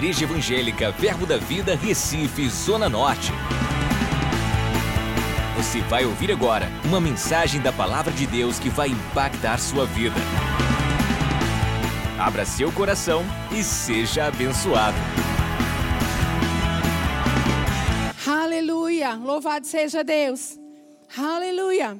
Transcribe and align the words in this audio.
Igreja 0.00 0.24
Evangélica 0.24 0.90
Verbo 0.92 1.26
da 1.26 1.36
Vida, 1.36 1.76
Recife, 1.76 2.48
Zona 2.48 2.88
Norte. 2.88 3.32
Você 5.58 5.82
vai 5.82 6.06
ouvir 6.06 6.32
agora 6.32 6.70
uma 6.86 6.98
mensagem 6.98 7.60
da 7.60 7.70
Palavra 7.70 8.10
de 8.10 8.26
Deus 8.26 8.58
que 8.58 8.70
vai 8.70 8.88
impactar 8.88 9.58
sua 9.58 9.84
vida. 9.84 10.16
Abra 12.18 12.46
seu 12.46 12.72
coração 12.72 13.22
e 13.52 13.62
seja 13.62 14.24
abençoado. 14.24 14.96
Aleluia! 18.26 19.16
Louvado 19.16 19.66
seja 19.66 20.02
Deus! 20.02 20.58
Aleluia! 21.14 21.98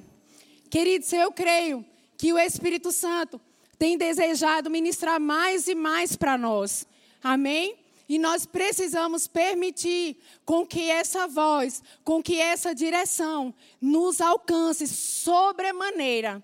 Queridos, 0.70 1.12
eu 1.12 1.30
creio 1.32 1.84
que 2.16 2.32
o 2.32 2.38
Espírito 2.38 2.92
Santo 2.92 3.38
tem 3.78 3.98
desejado 3.98 4.70
ministrar 4.70 5.20
mais 5.20 5.68
e 5.68 5.74
mais 5.74 6.16
para 6.16 6.38
nós. 6.38 6.86
Amém? 7.22 7.79
E 8.10 8.18
nós 8.18 8.44
precisamos 8.44 9.28
permitir 9.28 10.16
com 10.44 10.66
que 10.66 10.90
essa 10.90 11.28
voz, 11.28 11.80
com 12.02 12.20
que 12.20 12.40
essa 12.40 12.74
direção 12.74 13.54
nos 13.80 14.20
alcance 14.20 14.88
sobremaneira. 14.88 16.42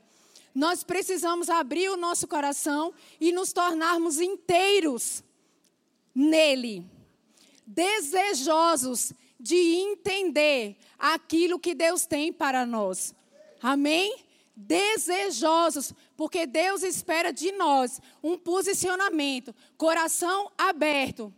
Nós 0.54 0.84
precisamos 0.84 1.50
abrir 1.50 1.88
o 1.88 1.96
nosso 1.96 2.28
coração 2.28 2.94
e 3.20 3.32
nos 3.32 3.52
tornarmos 3.52 4.20
inteiros 4.20 5.24
nele, 6.14 6.86
desejosos 7.66 9.12
de 9.38 9.56
entender 9.56 10.76
aquilo 10.96 11.58
que 11.58 11.74
Deus 11.74 12.06
tem 12.06 12.32
para 12.32 12.64
nós. 12.64 13.12
Amém? 13.60 14.24
desejosos, 14.58 15.92
porque 16.16 16.46
Deus 16.46 16.82
espera 16.82 17.30
de 17.30 17.52
nós 17.52 18.00
um 18.22 18.38
posicionamento, 18.38 19.54
coração 19.76 20.50
aberto 20.56 21.30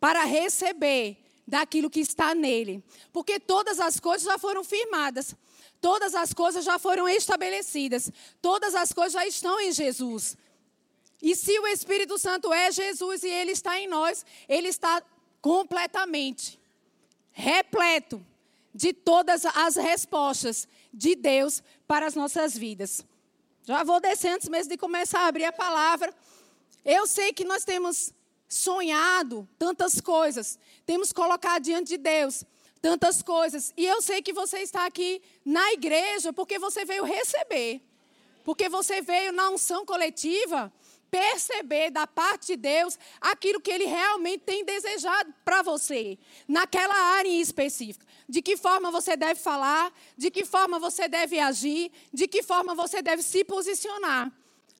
para 0.00 0.24
receber 0.24 1.16
daquilo 1.46 1.90
que 1.90 2.00
está 2.00 2.34
nele. 2.34 2.82
Porque 3.12 3.40
todas 3.40 3.80
as 3.80 3.98
coisas 3.98 4.26
já 4.26 4.38
foram 4.38 4.62
firmadas, 4.62 5.34
todas 5.80 6.14
as 6.14 6.32
coisas 6.32 6.64
já 6.64 6.78
foram 6.78 7.08
estabelecidas, 7.08 8.10
todas 8.42 8.74
as 8.74 8.92
coisas 8.92 9.14
já 9.14 9.26
estão 9.26 9.58
em 9.60 9.72
Jesus. 9.72 10.36
E 11.22 11.34
se 11.34 11.58
o 11.58 11.66
Espírito 11.66 12.18
Santo 12.18 12.52
é 12.52 12.70
Jesus 12.70 13.22
e 13.22 13.28
ele 13.28 13.52
está 13.52 13.78
em 13.80 13.88
nós, 13.88 14.24
ele 14.48 14.68
está 14.68 15.02
completamente 15.40 16.58
repleto 17.32 18.24
de 18.74 18.92
todas 18.92 19.44
as 19.46 19.76
respostas 19.76 20.68
de 20.92 21.16
Deus 21.16 21.62
para 21.86 22.06
as 22.06 22.14
nossas 22.14 22.56
vidas. 22.56 23.04
Já 23.64 23.82
vou 23.84 24.00
descer 24.00 24.28
antes 24.28 24.48
mesmo 24.48 24.70
de 24.70 24.78
começar 24.78 25.20
a 25.20 25.26
abrir 25.26 25.44
a 25.44 25.52
palavra. 25.52 26.14
Eu 26.84 27.06
sei 27.06 27.32
que 27.32 27.44
nós 27.44 27.64
temos 27.64 28.12
sonhado 28.48 29.48
tantas 29.58 30.00
coisas, 30.00 30.58
temos 30.86 31.12
colocado 31.12 31.62
diante 31.62 31.90
de 31.90 31.98
Deus 31.98 32.44
tantas 32.80 33.22
coisas. 33.22 33.72
E 33.76 33.84
eu 33.86 34.00
sei 34.00 34.22
que 34.22 34.32
você 34.32 34.58
está 34.60 34.86
aqui 34.86 35.20
na 35.44 35.72
igreja 35.72 36.32
porque 36.32 36.58
você 36.58 36.84
veio 36.84 37.04
receber, 37.04 37.80
porque 38.44 38.68
você 38.68 39.02
veio 39.02 39.32
na 39.32 39.50
unção 39.50 39.84
coletiva 39.84 40.72
perceber 41.10 41.90
da 41.90 42.06
parte 42.06 42.48
de 42.48 42.56
Deus 42.56 42.98
aquilo 43.20 43.60
que 43.60 43.70
Ele 43.70 43.86
realmente 43.86 44.40
tem 44.40 44.64
desejado 44.64 45.32
para 45.44 45.62
você, 45.62 46.18
naquela 46.46 46.94
área 46.94 47.28
em 47.28 47.40
específica. 47.40 48.06
De 48.28 48.42
que 48.42 48.56
forma 48.56 48.90
você 48.90 49.16
deve 49.16 49.40
falar, 49.40 49.92
de 50.16 50.30
que 50.30 50.44
forma 50.44 50.78
você 50.78 51.08
deve 51.08 51.38
agir, 51.38 51.90
de 52.12 52.28
que 52.28 52.42
forma 52.42 52.74
você 52.74 53.00
deve 53.00 53.22
se 53.22 53.42
posicionar. 53.42 54.30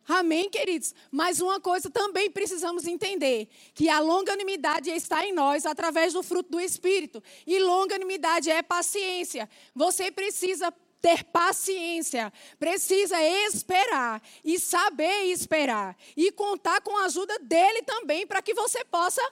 Amém, 0.08 0.48
queridos? 0.48 0.94
Mas 1.10 1.38
uma 1.38 1.60
coisa 1.60 1.90
também 1.90 2.30
precisamos 2.30 2.86
entender: 2.86 3.46
que 3.74 3.90
a 3.90 4.00
longanimidade 4.00 4.88
está 4.88 5.26
em 5.26 5.34
nós 5.34 5.66
através 5.66 6.14
do 6.14 6.22
fruto 6.22 6.52
do 6.52 6.60
Espírito. 6.60 7.22
E 7.46 7.58
longanimidade 7.58 8.50
é 8.50 8.62
paciência. 8.62 9.48
Você 9.74 10.10
precisa 10.10 10.72
ter 11.02 11.24
paciência, 11.24 12.32
precisa 12.58 13.22
esperar 13.22 14.22
e 14.42 14.58
saber 14.58 15.26
esperar 15.26 15.94
e 16.16 16.32
contar 16.32 16.80
com 16.80 16.96
a 16.96 17.04
ajuda 17.04 17.38
dele 17.40 17.82
também 17.82 18.26
para 18.26 18.40
que 18.40 18.54
você 18.54 18.84
possa 18.86 19.22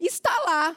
estar 0.00 0.36
lá 0.40 0.76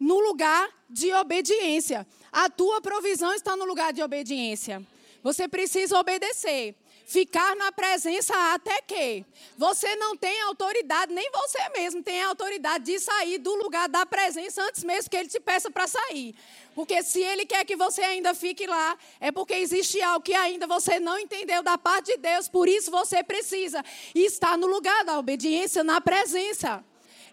no 0.00 0.18
lugar 0.18 0.68
de 0.88 1.12
obediência. 1.12 2.06
A 2.32 2.48
tua 2.48 2.80
provisão 2.80 3.34
está 3.34 3.54
no 3.54 3.66
lugar 3.66 3.92
de 3.92 4.02
obediência. 4.02 4.84
Você 5.22 5.46
precisa 5.46 5.98
obedecer 5.98 6.74
ficar 7.06 7.54
na 7.56 7.70
presença 7.70 8.34
até 8.54 8.80
que 8.82 9.24
você 9.56 9.94
não 9.96 10.16
tem 10.16 10.40
autoridade, 10.42 11.12
nem 11.12 11.30
você 11.30 11.58
mesmo 11.76 12.02
tem 12.02 12.22
autoridade 12.22 12.84
de 12.84 12.98
sair 12.98 13.38
do 13.38 13.54
lugar 13.56 13.88
da 13.88 14.06
presença 14.06 14.62
antes 14.62 14.82
mesmo 14.82 15.10
que 15.10 15.16
ele 15.16 15.28
te 15.28 15.38
peça 15.38 15.70
para 15.70 15.86
sair. 15.86 16.34
Porque 16.74 17.02
se 17.02 17.20
ele 17.20 17.46
quer 17.46 17.64
que 17.64 17.76
você 17.76 18.02
ainda 18.02 18.34
fique 18.34 18.66
lá, 18.66 18.96
é 19.20 19.30
porque 19.30 19.54
existe 19.54 20.00
algo 20.02 20.24
que 20.24 20.34
ainda 20.34 20.66
você 20.66 20.98
não 20.98 21.18
entendeu 21.18 21.62
da 21.62 21.78
parte 21.78 22.12
de 22.12 22.16
Deus, 22.16 22.48
por 22.48 22.68
isso 22.68 22.90
você 22.90 23.22
precisa 23.22 23.84
estar 24.14 24.58
no 24.58 24.66
lugar 24.66 25.04
da 25.04 25.18
obediência, 25.18 25.84
na 25.84 26.00
presença. 26.00 26.84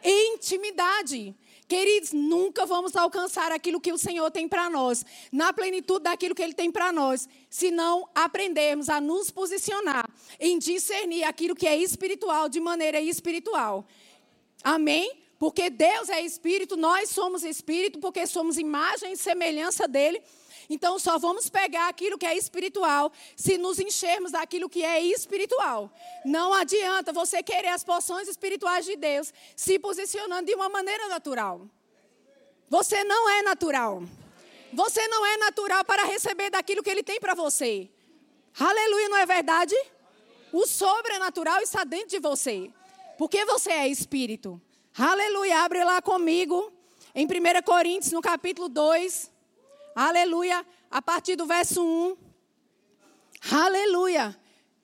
Intimidade. 0.04 1.36
Queridos, 1.72 2.12
nunca 2.12 2.66
vamos 2.66 2.98
alcançar 2.98 3.50
aquilo 3.50 3.80
que 3.80 3.94
o 3.94 3.98
Senhor 3.98 4.30
tem 4.30 4.46
para 4.46 4.70
nós, 4.70 5.06
na 5.32 5.54
plenitude 5.54 6.04
daquilo 6.04 6.36
que 6.36 6.42
Ele 6.42 6.54
tem 6.54 6.70
para 6.70 6.92
nós, 6.92 7.30
se 7.50 7.72
não 7.72 8.10
aprendermos 8.14 8.90
a 8.90 9.00
nos 9.00 9.32
posicionar 9.32 10.06
em 10.38 10.60
discernir 10.60 11.24
aquilo 11.24 11.56
que 11.56 11.66
é 11.66 11.78
espiritual 11.78 12.50
de 12.50 12.60
maneira 12.60 13.00
espiritual. 13.00 13.88
Amém? 14.62 15.18
Porque 15.40 15.70
Deus 15.70 16.10
é 16.10 16.20
espírito, 16.20 16.76
nós 16.76 17.10
somos 17.10 17.42
espírito, 17.42 18.00
porque 18.00 18.28
somos 18.28 18.58
imagem 18.58 19.14
e 19.14 19.18
semelhança 19.18 19.88
dele. 19.88 20.22
Então 20.70 20.98
só 21.00 21.18
vamos 21.18 21.50
pegar 21.50 21.88
aquilo 21.88 22.18
que 22.18 22.26
é 22.26 22.38
espiritual 22.38 23.12
se 23.36 23.58
nos 23.58 23.80
enchermos 23.80 24.32
daquilo 24.32 24.70
que 24.70 24.84
é 24.84 25.02
espiritual. 25.02 25.92
Não 26.26 26.54
adianta 26.54 27.14
você 27.14 27.42
querer 27.44 27.70
as 27.70 27.84
porções 27.84 28.28
espirituais 28.28 28.86
de 28.86 28.96
Deus 28.96 29.34
se 29.56 29.78
posicionando 29.80 30.46
de 30.46 30.56
uma 30.56 30.70
maneira 30.70 31.08
natural. 31.08 31.68
Você 32.70 33.04
não 33.04 33.30
é 33.30 33.42
natural. 33.42 34.04
Você 34.74 35.06
não 35.08 35.26
é 35.26 35.38
natural 35.38 35.84
para 35.84 36.06
receber 36.06 36.50
daquilo 36.50 36.82
que 36.82 36.90
ele 36.90 37.04
tem 37.04 37.20
para 37.20 37.34
você. 37.34 37.90
Aleluia, 38.58 39.10
não 39.10 39.18
é 39.18 39.26
verdade? 39.26 39.76
O 40.52 40.66
sobrenatural 40.66 41.62
está 41.62 41.84
dentro 41.84 42.10
de 42.10 42.20
você. 42.20 42.72
Porque 43.18 43.46
você 43.46 43.72
é 43.72 43.88
espírito. 43.88 44.62
Aleluia, 44.98 45.60
abre 45.64 45.84
lá 45.84 46.02
comigo. 46.02 46.72
Em 47.14 47.26
1 47.26 47.62
Coríntios, 47.64 48.12
no 48.12 48.22
capítulo 48.22 48.68
2. 48.68 49.31
Aleluia. 49.96 50.66
A 50.90 51.02
partir 51.02 51.36
do 51.36 51.46
verso 51.46 51.84
1. 51.84 52.18
Aleluia. 53.52 54.38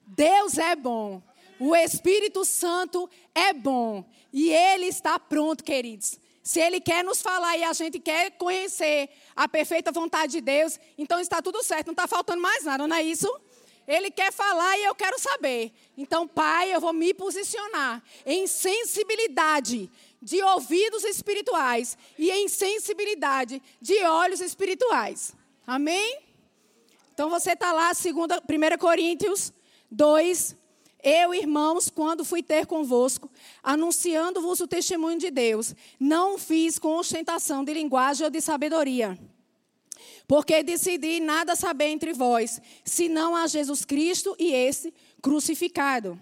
Deus 0.06 0.58
é 0.58 0.74
bom. 0.74 1.22
O 1.58 1.74
Espírito 1.74 2.44
Santo 2.44 3.08
é 3.34 3.52
bom. 3.52 4.04
E 4.32 4.50
Ele 4.50 4.86
está 4.86 5.18
pronto, 5.18 5.64
queridos. 5.64 6.18
Se 6.42 6.60
Ele 6.60 6.80
quer 6.80 7.04
nos 7.04 7.20
falar 7.20 7.58
e 7.58 7.64
a 7.64 7.72
gente 7.72 7.98
quer 7.98 8.30
conhecer 8.32 9.10
a 9.36 9.46
perfeita 9.46 9.92
vontade 9.92 10.32
de 10.32 10.40
Deus, 10.40 10.78
então 10.96 11.20
está 11.20 11.42
tudo 11.42 11.62
certo, 11.62 11.88
não 11.88 11.92
está 11.92 12.06
faltando 12.06 12.40
mais 12.40 12.64
nada, 12.64 12.86
não 12.86 12.96
é 12.96 13.02
isso? 13.02 13.28
Ele 13.88 14.10
quer 14.10 14.30
falar 14.30 14.76
e 14.76 14.84
eu 14.84 14.94
quero 14.94 15.18
saber. 15.18 15.72
Então, 15.96 16.28
Pai, 16.28 16.74
eu 16.74 16.80
vou 16.80 16.92
me 16.92 17.14
posicionar 17.14 18.02
em 18.26 18.46
sensibilidade 18.46 19.90
de 20.20 20.42
ouvidos 20.42 21.04
espirituais 21.04 21.96
e 22.18 22.30
em 22.30 22.48
sensibilidade 22.48 23.62
de 23.80 23.98
olhos 24.04 24.42
espirituais. 24.42 25.34
Amém? 25.66 26.20
Então 27.14 27.30
você 27.30 27.52
está 27.52 27.72
lá, 27.72 27.90
1 27.92 28.78
Coríntios 28.78 29.52
2. 29.90 30.54
Eu, 31.02 31.32
irmãos, 31.32 31.88
quando 31.88 32.24
fui 32.24 32.42
ter 32.42 32.66
convosco, 32.66 33.30
anunciando-vos 33.62 34.60
o 34.60 34.68
testemunho 34.68 35.18
de 35.18 35.30
Deus, 35.30 35.74
não 35.98 36.36
fiz 36.36 36.78
com 36.78 36.96
ostentação 36.96 37.64
de 37.64 37.72
linguagem 37.72 38.24
ou 38.24 38.30
de 38.30 38.40
sabedoria. 38.40 39.18
Porque 40.26 40.62
decidi 40.62 41.20
nada 41.20 41.56
saber 41.56 41.88
entre 41.88 42.12
vós, 42.12 42.60
senão 42.84 43.34
a 43.34 43.46
Jesus 43.46 43.84
Cristo 43.84 44.34
e 44.38 44.52
esse 44.52 44.92
crucificado. 45.22 46.18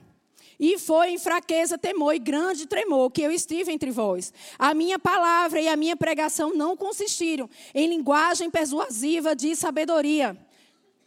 E 0.59 0.79
foi 0.79 1.11
em 1.11 1.19
fraqueza, 1.19 1.77
temor 1.77 2.15
e 2.15 2.19
grande 2.19 2.67
tremor 2.67 3.11
que 3.11 3.23
eu 3.23 3.31
estive 3.31 3.71
entre 3.73 3.91
vós. 3.91 4.33
A 4.59 4.73
minha 4.73 4.99
palavra 4.99 5.61
e 5.61 5.69
a 5.69 5.77
minha 5.77 5.97
pregação 5.97 6.55
não 6.55 6.77
consistiram 6.77 7.49
em 7.75 7.87
linguagem 7.87 8.51
persuasiva 8.51 9.37
de 9.37 9.55
sabedoria, 9.55 10.37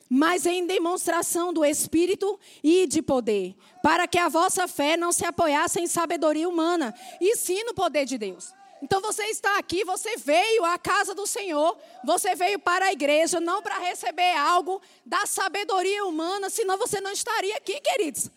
mas 0.07 0.45
em 0.45 0.65
demonstração 0.65 1.51
do 1.51 1.65
Espírito 1.65 2.39
e 2.63 2.85
de 2.85 3.01
poder, 3.01 3.55
para 3.81 4.07
que 4.07 4.19
a 4.19 4.29
vossa 4.29 4.67
fé 4.67 4.95
não 4.95 5.11
se 5.11 5.25
apoiasse 5.25 5.79
em 5.79 5.87
sabedoria 5.87 6.47
humana, 6.47 6.93
e 7.19 7.35
sim 7.35 7.63
no 7.63 7.73
poder 7.73 8.05
de 8.05 8.17
Deus. 8.17 8.53
Então 8.81 9.01
você 9.01 9.23
está 9.25 9.57
aqui, 9.57 9.83
você 9.83 10.15
veio 10.17 10.63
à 10.63 10.77
casa 10.77 11.13
do 11.13 11.27
Senhor, 11.27 11.77
você 12.03 12.33
veio 12.33 12.59
para 12.59 12.85
a 12.85 12.93
igreja, 12.93 13.39
não 13.39 13.61
para 13.61 13.77
receber 13.77 14.35
algo 14.37 14.81
da 15.05 15.25
sabedoria 15.25 16.05
humana, 16.05 16.49
senão 16.49 16.77
você 16.77 17.01
não 17.01 17.11
estaria 17.11 17.57
aqui, 17.57 17.79
queridos. 17.81 18.29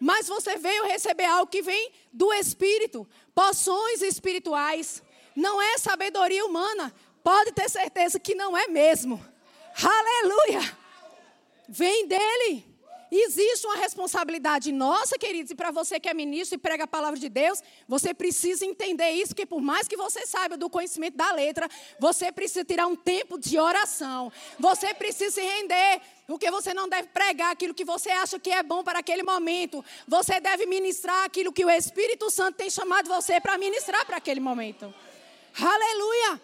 Mas 0.00 0.26
você 0.26 0.56
veio 0.56 0.84
receber 0.84 1.24
algo 1.24 1.50
que 1.50 1.62
vem 1.62 1.92
do 2.12 2.32
Espírito, 2.34 3.06
poções 3.34 4.02
espirituais. 4.02 5.02
Não 5.34 5.62
é 5.62 5.78
sabedoria 5.78 6.44
humana. 6.44 6.92
Pode 7.22 7.52
ter 7.52 7.70
certeza 7.70 8.18
que 8.18 8.34
não 8.34 8.56
é 8.56 8.66
mesmo. 8.66 9.24
Aleluia! 9.82 10.76
Vem 11.68 12.06
dele. 12.06 12.65
Existe 13.10 13.66
uma 13.66 13.76
responsabilidade 13.76 14.72
nossa, 14.72 15.16
queridos, 15.16 15.52
e 15.52 15.54
para 15.54 15.70
você 15.70 16.00
que 16.00 16.08
é 16.08 16.14
ministro 16.14 16.56
e 16.56 16.58
prega 16.58 16.84
a 16.84 16.86
palavra 16.86 17.18
de 17.18 17.28
Deus, 17.28 17.62
você 17.86 18.12
precisa 18.12 18.64
entender 18.64 19.10
isso, 19.10 19.34
que 19.34 19.46
por 19.46 19.60
mais 19.60 19.86
que 19.86 19.96
você 19.96 20.26
saiba 20.26 20.56
do 20.56 20.68
conhecimento 20.68 21.16
da 21.16 21.30
letra, 21.32 21.68
você 22.00 22.32
precisa 22.32 22.64
tirar 22.64 22.86
um 22.86 22.96
tempo 22.96 23.38
de 23.38 23.58
oração. 23.58 24.32
Você 24.58 24.92
precisa 24.92 25.36
se 25.36 25.40
render, 25.40 26.00
porque 26.26 26.50
você 26.50 26.74
não 26.74 26.88
deve 26.88 27.08
pregar 27.08 27.52
aquilo 27.52 27.74
que 27.74 27.84
você 27.84 28.10
acha 28.10 28.38
que 28.40 28.50
é 28.50 28.62
bom 28.62 28.82
para 28.82 28.98
aquele 28.98 29.22
momento. 29.22 29.84
Você 30.08 30.40
deve 30.40 30.66
ministrar 30.66 31.24
aquilo 31.24 31.52
que 31.52 31.64
o 31.64 31.70
Espírito 31.70 32.28
Santo 32.30 32.56
tem 32.56 32.68
chamado 32.68 33.08
você 33.08 33.40
para 33.40 33.56
ministrar 33.56 34.04
para 34.04 34.16
aquele 34.16 34.40
momento. 34.40 34.92
Aleluia! 35.58 36.40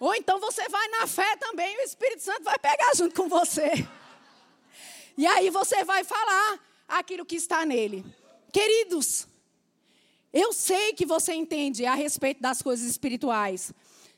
Ou 0.00 0.14
então 0.14 0.40
você 0.40 0.68
vai 0.68 0.88
na 0.88 1.06
fé 1.06 1.36
também, 1.36 1.76
o 1.76 1.82
Espírito 1.82 2.22
Santo 2.22 2.42
vai 2.42 2.58
pegar 2.58 2.94
junto 2.96 3.14
com 3.14 3.28
você. 3.28 3.86
E 5.20 5.26
aí 5.26 5.50
você 5.50 5.84
vai 5.84 6.02
falar 6.02 6.58
aquilo 6.88 7.26
que 7.26 7.36
está 7.36 7.66
nele. 7.66 8.02
Queridos, 8.50 9.28
eu 10.32 10.50
sei 10.50 10.94
que 10.94 11.04
você 11.04 11.34
entende 11.34 11.84
a 11.84 11.94
respeito 11.94 12.40
das 12.40 12.62
coisas 12.62 12.86
espirituais. 12.86 13.70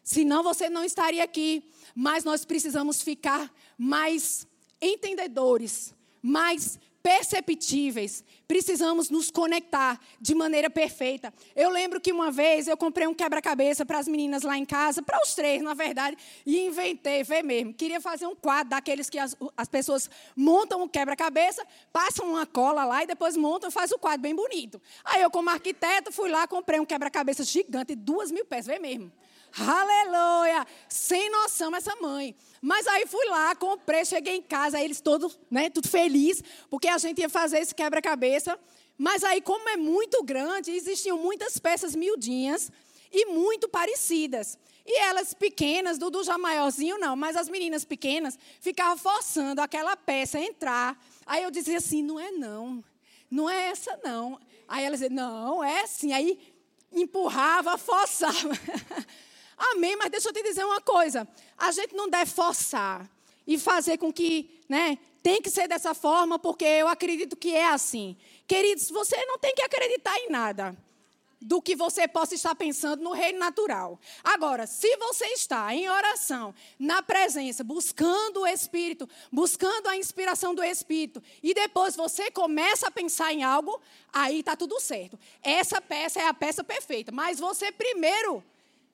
Senão 0.04 0.44
você 0.44 0.70
não 0.70 0.84
estaria 0.84 1.25
aqui. 1.25 1.69
Mas 1.93 2.22
nós 2.22 2.44
precisamos 2.44 3.02
ficar 3.02 3.52
mais 3.76 4.46
entendedores, 4.81 5.93
mais 6.22 6.78
perceptíveis. 7.02 8.25
Precisamos 8.46 9.10
nos 9.10 9.31
conectar 9.31 9.99
de 10.20 10.34
maneira 10.34 10.70
perfeita. 10.70 11.32
Eu 11.56 11.70
lembro 11.70 12.00
que 12.00 12.12
uma 12.12 12.31
vez 12.31 12.69
eu 12.69 12.76
comprei 12.76 13.06
um 13.06 13.14
quebra-cabeça 13.14 13.84
para 13.84 13.99
as 13.99 14.06
meninas 14.06 14.43
lá 14.43 14.56
em 14.56 14.64
casa, 14.64 15.02
para 15.02 15.20
os 15.22 15.34
três, 15.34 15.62
na 15.62 15.75
verdade, 15.75 16.16
e 16.46 16.60
inventei, 16.66 17.25
vê 17.25 17.43
mesmo. 17.43 17.75
Queria 17.75 18.00
fazer 18.00 18.26
um 18.26 18.34
quadro 18.34 18.70
daqueles 18.70 19.10
que 19.10 19.19
as, 19.19 19.37
as 19.56 19.69
pessoas 19.69 20.08
montam 20.37 20.82
o 20.82 20.88
quebra-cabeça, 20.88 21.66
passam 21.93 22.31
uma 22.31 22.46
cola 22.46 22.84
lá 22.84 23.02
e 23.02 23.06
depois 23.06 23.37
montam 23.37 23.69
e 23.69 23.72
fazem 23.72 23.96
o 23.96 24.00
quadro 24.00 24.20
bem 24.20 24.34
bonito. 24.34 24.81
Aí 25.05 25.22
eu, 25.22 25.31
como 25.31 25.50
arquiteto, 25.50 26.12
fui 26.12 26.31
lá, 26.31 26.46
comprei 26.46 26.78
um 26.78 26.84
quebra-cabeça 26.84 27.43
gigante, 27.43 27.94
duas 27.94 28.31
mil 28.31 28.44
peças, 28.44 28.66
vê 28.66 28.78
mesmo. 28.78 29.10
Aleluia! 29.58 30.66
Sem 30.88 31.31
noção 31.31 31.75
essa 31.76 31.94
mãe. 31.96 32.34
Mas 32.60 32.87
aí 32.87 33.06
fui 33.06 33.25
lá, 33.26 33.54
comprei, 33.54 34.04
cheguei 34.04 34.37
em 34.37 34.43
casa, 34.43 34.81
eles 34.81 35.00
todos, 35.00 35.38
né, 35.50 35.69
tudo 35.69 35.88
feliz, 35.88 36.43
porque 36.70 36.88
a 36.88 36.96
gente 36.99 37.20
ia 37.20 37.28
fazer 37.28 37.58
esse 37.58 37.75
quebra-cabeça. 37.75 38.58
Mas 38.96 39.25
aí, 39.25 39.40
como 39.40 39.69
é 39.69 39.76
muito 39.76 40.22
grande, 40.22 40.70
existiam 40.70 41.19
muitas 41.19 41.58
peças 41.58 41.94
miudinhas 41.94 42.70
e 43.12 43.26
muito 43.26 43.69
parecidas. 43.69 44.58
E 44.87 44.99
elas 45.00 45.34
pequenas, 45.34 45.98
Dudu 45.98 46.25
já 46.25 46.38
maiorzinho 46.38 46.98
não, 46.98 47.14
mas 47.14 47.37
as 47.37 47.48
meninas 47.48 47.84
pequenas 47.84 48.38
ficavam 48.60 48.96
forçando 48.96 49.60
aquela 49.60 49.96
peça 49.96 50.38
a 50.38 50.43
entrar. 50.43 50.98
Aí 51.26 51.43
eu 51.43 51.50
dizia 51.50 51.78
assim, 51.78 52.02
não 52.02 52.19
é 52.19 52.31
não, 52.31 52.82
não 53.31 53.48
é 53.48 53.69
essa 53.69 53.98
não. 54.02 54.40
Aí 54.66 54.84
elas 54.84 55.00
diziam, 55.00 55.14
não, 55.14 55.62
é 55.62 55.82
assim. 55.82 56.12
Aí 56.12 56.38
empurrava, 56.93 57.76
forçava. 57.78 58.50
Amém, 59.70 59.97
mas 59.97 60.11
deixa 60.11 60.29
eu 60.29 60.32
te 60.32 60.43
dizer 60.43 60.64
uma 60.64 60.81
coisa. 60.81 61.26
A 61.56 61.70
gente 61.70 61.94
não 61.94 62.09
deve 62.09 62.31
forçar 62.31 63.09
e 63.47 63.56
fazer 63.59 63.97
com 63.97 64.12
que, 64.12 64.61
né, 64.69 64.99
tem 65.23 65.41
que 65.41 65.50
ser 65.50 65.69
dessa 65.69 65.94
forma, 65.94 66.38
porque 66.38 66.64
eu 66.64 66.88
acredito 66.88 67.37
que 67.37 67.55
é 67.55 67.69
assim. 67.69 68.17
Queridos, 68.47 68.91
você 68.91 69.25
não 69.26 69.38
tem 69.38 69.55
que 69.55 69.62
acreditar 69.62 70.19
em 70.19 70.31
nada 70.31 70.76
do 71.41 71.61
que 71.61 71.75
você 71.75 72.06
possa 72.06 72.35
estar 72.35 72.55
pensando 72.55 73.03
no 73.03 73.12
reino 73.12 73.38
natural. 73.38 74.00
Agora, 74.23 74.67
se 74.67 74.97
você 74.97 75.26
está 75.26 75.75
em 75.75 75.88
oração, 75.88 76.55
na 76.79 77.03
presença, 77.03 77.65
buscando 77.65 78.41
o 78.41 78.47
Espírito, 78.47 79.08
buscando 79.31 79.88
a 79.88 79.97
inspiração 79.97 80.55
do 80.55 80.62
Espírito, 80.62 81.23
e 81.43 81.53
depois 81.55 81.97
você 81.97 82.31
começa 82.31 82.88
a 82.88 82.91
pensar 82.91 83.32
em 83.32 83.43
algo, 83.43 83.81
aí 84.12 84.41
está 84.41 84.56
tudo 84.56 84.81
certo. 84.81 85.19
Essa 85.43 85.81
peça 85.81 86.20
é 86.20 86.26
a 86.26 86.35
peça 86.35 86.62
perfeita, 86.62 87.11
mas 87.11 87.41
você 87.41 87.73
primeiro 87.73 88.43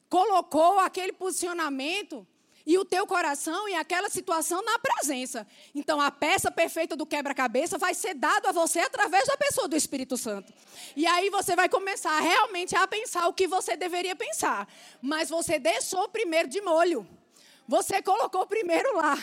colocou 0.08 0.78
aquele 0.78 1.12
posicionamento 1.12 2.26
e 2.66 2.76
o 2.76 2.84
teu 2.84 3.06
coração 3.06 3.66
e 3.68 3.74
aquela 3.74 4.10
situação 4.10 4.62
na 4.62 4.78
presença. 4.78 5.46
Então, 5.74 6.00
a 6.00 6.10
peça 6.10 6.50
perfeita 6.50 6.94
do 6.94 7.06
quebra-cabeça 7.06 7.78
vai 7.78 7.94
ser 7.94 8.12
dado 8.14 8.46
a 8.46 8.52
você 8.52 8.80
através 8.80 9.26
da 9.26 9.38
pessoa 9.38 9.66
do 9.66 9.74
Espírito 9.74 10.18
Santo. 10.18 10.52
E 10.94 11.06
aí 11.06 11.30
você 11.30 11.56
vai 11.56 11.68
começar 11.68 12.20
realmente 12.20 12.76
a 12.76 12.86
pensar 12.86 13.26
o 13.26 13.32
que 13.32 13.48
você 13.48 13.74
deveria 13.74 14.14
pensar. 14.14 14.68
Mas 15.00 15.30
você 15.30 15.58
deixou 15.58 16.08
primeiro 16.10 16.48
de 16.48 16.60
molho. 16.60 17.08
Você 17.66 18.02
colocou 18.02 18.46
primeiro 18.46 18.94
lá 18.96 19.18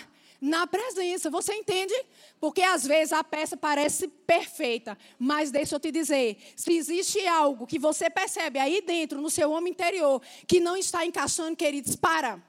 na 0.46 0.68
presença. 0.68 1.30
Você 1.30 1.54
entende? 1.54 1.94
Porque 2.40 2.62
às 2.62 2.86
vezes 2.86 3.12
a 3.12 3.24
peça 3.24 3.58
parece 3.58 4.08
perfeita, 4.08 4.98
mas 5.18 5.50
deixa 5.50 5.76
eu 5.76 5.80
te 5.80 5.92
dizer: 5.92 6.38
se 6.56 6.74
existe 6.74 7.26
algo 7.28 7.66
que 7.66 7.80
você 7.80 8.10
percebe 8.10 8.60
aí 8.60 8.82
dentro, 8.82 9.20
no 9.20 9.30
seu 9.30 9.52
homem 9.52 9.72
interior, 9.72 10.22
que 10.48 10.60
não 10.60 10.78
está 10.78 11.04
encaixando, 11.06 11.56
queridos, 11.56 11.96
para. 11.96 12.40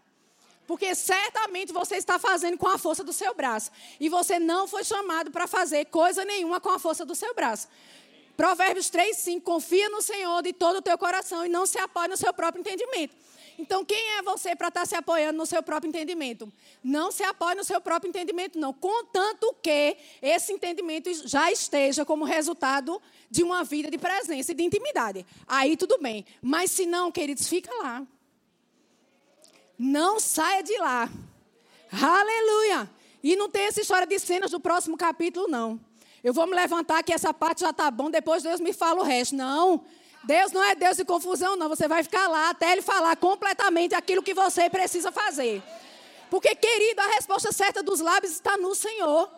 Porque 0.66 0.94
certamente 0.94 1.72
você 1.72 1.96
está 1.96 2.18
fazendo 2.18 2.58
com 2.58 2.68
a 2.68 2.76
força 2.76 3.02
do 3.04 3.12
seu 3.12 3.32
braço. 3.34 3.70
E 4.00 4.08
você 4.08 4.38
não 4.38 4.66
foi 4.66 4.82
chamado 4.82 5.30
para 5.30 5.46
fazer 5.46 5.86
coisa 5.86 6.24
nenhuma 6.24 6.60
com 6.60 6.70
a 6.70 6.78
força 6.78 7.04
do 7.04 7.14
seu 7.14 7.32
braço. 7.34 7.68
Provérbios 8.36 8.90
3, 8.90 9.16
5. 9.16 9.40
Confia 9.42 9.88
no 9.88 10.02
Senhor 10.02 10.42
de 10.42 10.52
todo 10.52 10.78
o 10.78 10.82
teu 10.82 10.98
coração 10.98 11.46
e 11.46 11.48
não 11.48 11.66
se 11.66 11.78
apoie 11.78 12.08
no 12.08 12.16
seu 12.16 12.34
próprio 12.34 12.60
entendimento. 12.60 13.14
Então, 13.58 13.84
quem 13.84 14.18
é 14.18 14.22
você 14.22 14.54
para 14.54 14.68
estar 14.68 14.80
tá 14.80 14.86
se 14.86 14.94
apoiando 14.94 15.38
no 15.38 15.46
seu 15.46 15.62
próprio 15.62 15.88
entendimento? 15.88 16.52
Não 16.82 17.10
se 17.10 17.22
apoie 17.22 17.54
no 17.54 17.64
seu 17.64 17.80
próprio 17.80 18.08
entendimento, 18.08 18.58
não. 18.58 18.72
Contanto 18.72 19.54
que 19.62 19.96
esse 20.20 20.52
entendimento 20.52 21.10
já 21.26 21.50
esteja 21.50 22.04
como 22.04 22.24
resultado 22.24 23.00
de 23.30 23.42
uma 23.42 23.64
vida 23.64 23.90
de 23.90 23.98
presença 23.98 24.52
e 24.52 24.54
de 24.54 24.62
intimidade. 24.62 25.26
Aí 25.46 25.76
tudo 25.76 25.98
bem. 25.98 26.24
Mas 26.42 26.70
se 26.70 26.86
não, 26.86 27.10
queridos, 27.10 27.48
fica 27.48 27.72
lá. 27.82 28.06
Não 29.78 30.20
saia 30.20 30.62
de 30.62 30.76
lá. 30.78 31.10
Aleluia. 31.90 32.90
E 33.22 33.36
não 33.36 33.48
tem 33.48 33.64
essa 33.64 33.80
história 33.80 34.06
de 34.06 34.18
cenas 34.18 34.50
do 34.50 34.60
próximo 34.60 34.96
capítulo, 34.96 35.48
não. 35.48 35.80
Eu 36.22 36.32
vou 36.32 36.46
me 36.46 36.54
levantar 36.54 37.02
que 37.02 37.12
essa 37.12 37.32
parte 37.32 37.60
já 37.60 37.70
está 37.70 37.90
bom, 37.90 38.10
depois 38.10 38.42
Deus 38.42 38.60
me 38.60 38.72
fala 38.72 39.00
o 39.00 39.04
resto. 39.04 39.34
Não. 39.34 39.84
Deus 40.26 40.50
não 40.50 40.62
é 40.62 40.74
Deus 40.74 40.96
de 40.96 41.04
confusão, 41.04 41.56
não. 41.56 41.68
Você 41.68 41.86
vai 41.86 42.02
ficar 42.02 42.26
lá 42.26 42.50
até 42.50 42.72
Ele 42.72 42.82
falar 42.82 43.16
completamente 43.16 43.94
aquilo 43.94 44.22
que 44.22 44.34
você 44.34 44.68
precisa 44.68 45.12
fazer. 45.12 45.62
Porque, 46.28 46.54
querido, 46.54 47.00
a 47.00 47.06
resposta 47.14 47.52
certa 47.52 47.82
dos 47.82 48.00
lábios 48.00 48.32
está 48.32 48.56
no 48.56 48.74
Senhor. 48.74 49.30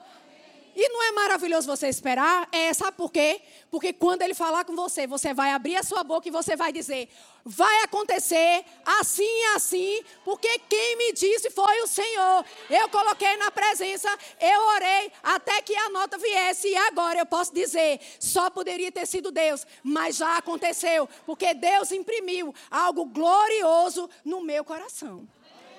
E 0.81 0.89
não 0.91 1.03
é 1.03 1.11
maravilhoso 1.11 1.67
você 1.67 1.89
esperar? 1.89 2.49
É, 2.53 2.73
sabe 2.73 2.97
por 2.97 3.11
quê? 3.11 3.43
Porque 3.69 3.93
quando 3.93 4.23
ele 4.23 4.33
falar 4.33 4.65
com 4.65 4.77
você, 4.77 5.09
você 5.09 5.35
vai 5.35 5.51
abrir 5.51 5.75
a 5.75 5.83
sua 5.83 6.05
boca 6.05 6.29
e 6.29 6.31
você 6.31 6.55
vai 6.55 6.73
dizer: 6.73 7.09
vai 7.45 7.83
acontecer 7.83 8.65
assim 8.87 9.25
e 9.25 9.45
assim, 9.57 10.05
porque 10.25 10.61
quem 10.69 10.97
me 10.97 11.13
disse 11.15 11.51
foi 11.51 11.83
o 11.83 11.89
Senhor. 11.89 12.45
Eu 12.71 12.89
coloquei 12.91 13.37
na 13.39 13.51
presença, 13.51 14.09
eu 14.41 14.61
orei 14.69 15.11
até 15.21 15.61
que 15.63 15.75
a 15.75 15.89
nota 15.91 16.17
viesse, 16.17 16.69
e 16.69 16.77
agora 16.77 17.19
eu 17.19 17.27
posso 17.27 17.53
dizer: 17.53 17.99
só 18.21 18.49
poderia 18.49 18.93
ter 18.93 19.05
sido 19.05 19.33
Deus, 19.33 19.67
mas 19.83 20.19
já 20.19 20.37
aconteceu, 20.37 21.09
porque 21.27 21.55
Deus 21.55 21.91
imprimiu 21.91 22.55
algo 22.71 23.05
glorioso 23.05 24.09
no 24.25 24.43
meu 24.43 24.63
coração. 24.63 25.27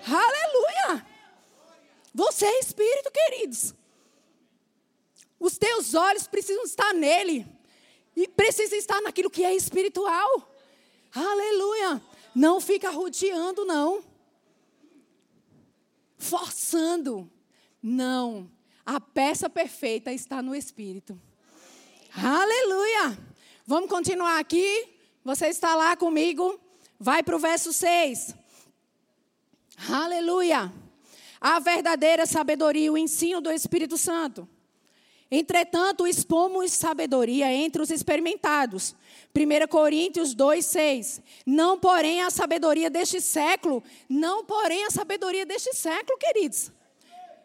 Aleluia! 0.06 1.06
Você 2.14 2.46
é 2.46 2.60
espírito, 2.60 3.10
queridos. 3.12 3.80
Os 5.40 5.58
teus 5.58 5.94
olhos 5.94 6.28
precisam 6.28 6.64
estar 6.64 6.94
nele. 6.94 7.46
E 8.16 8.28
precisa 8.28 8.76
estar 8.76 9.02
naquilo 9.02 9.30
que 9.30 9.44
é 9.44 9.56
espiritual. 9.56 10.52
Aleluia. 11.14 12.02
Não 12.36 12.60
fica 12.60 12.90
rodeando, 12.90 13.66
não. 13.66 14.04
Forçando. 16.18 17.32
Não. 17.82 18.52
A 18.86 19.00
peça 19.00 19.50
perfeita 19.50 20.12
está 20.12 20.42
no 20.42 20.56
Espírito. 20.56 21.20
Aleluia. 22.14 23.18
Vamos 23.66 23.90
continuar 23.90 24.40
aqui. 24.40 24.90
Você 25.24 25.48
está 25.48 25.76
lá 25.76 25.96
comigo. 25.96 26.60
Vai 27.00 27.24
para 27.24 27.36
o 27.36 27.40
verso 27.40 27.72
6. 27.72 28.36
Aleluia. 29.90 30.74
A 31.40 31.60
verdadeira 31.60 32.26
sabedoria, 32.26 32.92
o 32.92 32.98
ensino 32.98 33.40
do 33.40 33.52
Espírito 33.52 33.98
Santo. 33.98 34.48
Entretanto, 35.32 36.08
expomos 36.08 36.72
sabedoria 36.72 37.54
entre 37.54 37.82
os 37.82 37.92
experimentados. 37.92 38.96
1 39.36 39.68
Coríntios 39.68 40.34
2, 40.34 40.66
6. 40.66 41.22
Não, 41.46 41.78
porém, 41.78 42.24
a 42.24 42.32
sabedoria 42.32 42.90
deste 42.90 43.22
século, 43.22 43.84
não, 44.10 44.44
porém, 44.44 44.86
a 44.86 44.90
sabedoria 44.90 45.46
deste 45.46 45.72
século, 45.76 46.18
queridos. 46.18 46.72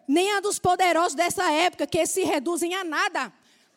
Nem 0.09 0.33
a 0.33 0.41
dos 0.41 0.59
poderosos 0.59 1.15
dessa 1.15 1.51
época, 1.53 1.87
que 1.87 2.07
se 2.07 2.23
reduzem 2.25 2.75
a 2.75 2.85
nada. 2.85 3.33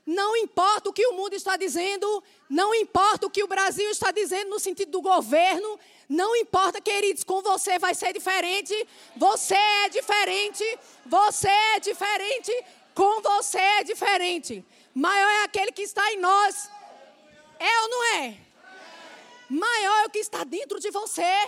Não 0.05 0.37
importa 0.37 0.89
o 0.89 0.93
que 0.93 1.05
o 1.05 1.13
mundo 1.13 1.33
está 1.33 1.57
dizendo, 1.57 2.23
não 2.49 2.73
importa 2.73 3.27
o 3.27 3.29
que 3.29 3.43
o 3.43 3.47
Brasil 3.47 3.89
está 3.89 4.09
dizendo 4.09 4.49
no 4.51 4.57
sentido 4.57 4.91
do 4.91 5.01
governo, 5.01 5.77
não 6.07 6.33
importa, 6.37 6.79
queridos, 6.79 7.25
com 7.25 7.41
você 7.41 7.77
vai 7.77 7.93
ser 7.93 8.13
diferente. 8.13 8.73
Você 9.17 9.53
é 9.53 9.89
diferente, 9.89 10.79
você 11.05 11.49
é 11.49 11.79
diferente, 11.81 12.53
com 12.97 13.21
você 13.21 13.59
é 13.59 13.83
diferente. 13.83 14.65
Maior 14.91 15.29
é 15.29 15.43
aquele 15.43 15.71
que 15.71 15.83
está 15.83 16.11
em 16.13 16.19
nós. 16.19 16.67
É 17.59 17.81
ou 17.81 17.89
não 17.89 18.15
é? 18.15 18.37
Maior 19.47 20.03
é 20.03 20.05
o 20.07 20.09
que 20.09 20.17
está 20.17 20.43
dentro 20.43 20.79
de 20.79 20.89
você. 20.89 21.47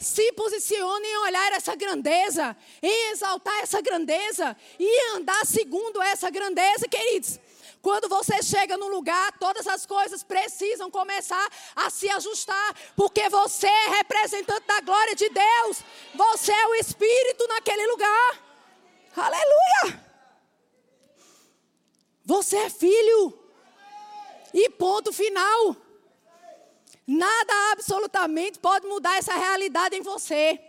Se 0.00 0.32
posicione 0.32 1.06
em 1.06 1.16
olhar 1.18 1.52
essa 1.52 1.76
grandeza, 1.76 2.56
em 2.82 3.12
exaltar 3.12 3.56
essa 3.62 3.80
grandeza 3.80 4.56
e 4.76 5.10
andar 5.14 5.46
segundo 5.46 6.02
essa 6.02 6.28
grandeza, 6.28 6.88
queridos. 6.88 7.38
Quando 7.80 8.08
você 8.08 8.42
chega 8.42 8.76
no 8.76 8.88
lugar, 8.88 9.38
todas 9.38 9.68
as 9.68 9.86
coisas 9.86 10.24
precisam 10.24 10.90
começar 10.90 11.48
a 11.76 11.88
se 11.88 12.10
ajustar, 12.10 12.74
porque 12.96 13.28
você 13.28 13.68
é 13.68 13.88
representante 13.98 14.66
da 14.66 14.80
glória 14.80 15.14
de 15.14 15.28
Deus. 15.28 15.84
Você 16.14 16.50
é 16.50 16.66
o 16.66 16.74
Espírito 16.74 17.46
naquele 17.46 17.86
lugar. 17.86 18.42
Aleluia! 19.16 20.04
Você 22.44 22.56
é 22.56 22.68
filho. 22.68 23.32
E 24.52 24.68
ponto 24.68 25.14
final. 25.14 25.74
Nada 27.06 27.72
absolutamente 27.72 28.58
pode 28.58 28.86
mudar 28.86 29.16
essa 29.16 29.34
realidade 29.34 29.96
em 29.96 30.02
você. 30.02 30.60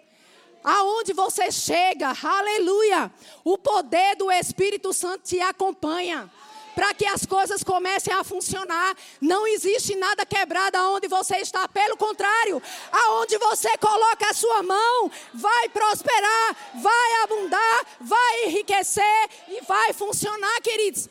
Aonde 0.64 1.12
você 1.12 1.52
chega, 1.52 2.16
aleluia, 2.24 3.12
o 3.44 3.58
poder 3.58 4.16
do 4.16 4.32
Espírito 4.32 4.94
Santo 4.94 5.24
te 5.24 5.42
acompanha 5.42 6.32
para 6.74 6.94
que 6.94 7.06
as 7.06 7.26
coisas 7.26 7.62
comecem 7.62 8.14
a 8.14 8.24
funcionar. 8.24 8.96
Não 9.20 9.46
existe 9.46 9.96
nada 9.96 10.26
quebrado 10.26 10.78
aonde 10.78 11.10
você 11.10 11.38
está, 11.38 11.68
pelo 11.68 11.98
contrário, 11.98 12.62
aonde 12.90 13.38
você 13.38 13.78
coloca 13.78 14.30
a 14.30 14.34
sua 14.34 14.64
mão, 14.64 15.12
vai 15.34 15.70
prosperar, 15.70 16.56
vai 16.76 17.24
abundar, 17.24 17.86
vai 18.00 18.46
enriquecer 18.46 19.30
e 19.50 19.62
vai 19.62 19.92
funcionar, 19.92 20.62
queridos. 20.62 21.10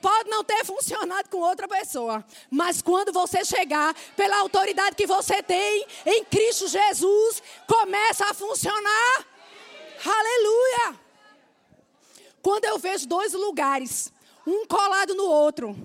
Pode 0.00 0.28
não 0.28 0.44
ter 0.44 0.64
funcionado 0.64 1.28
com 1.28 1.38
outra 1.38 1.66
pessoa, 1.66 2.24
mas 2.50 2.82
quando 2.82 3.12
você 3.12 3.44
chegar, 3.44 3.94
pela 4.16 4.38
autoridade 4.38 4.96
que 4.96 5.06
você 5.06 5.42
tem 5.42 5.86
em 6.04 6.24
Cristo 6.24 6.68
Jesus, 6.68 7.42
começa 7.66 8.26
a 8.26 8.34
funcionar. 8.34 9.26
Aleluia! 10.04 11.00
Quando 12.42 12.64
eu 12.64 12.78
vejo 12.78 13.08
dois 13.08 13.32
lugares 13.32 14.12
um 14.46 14.64
colado 14.66 15.14
no 15.14 15.24
outro. 15.24 15.76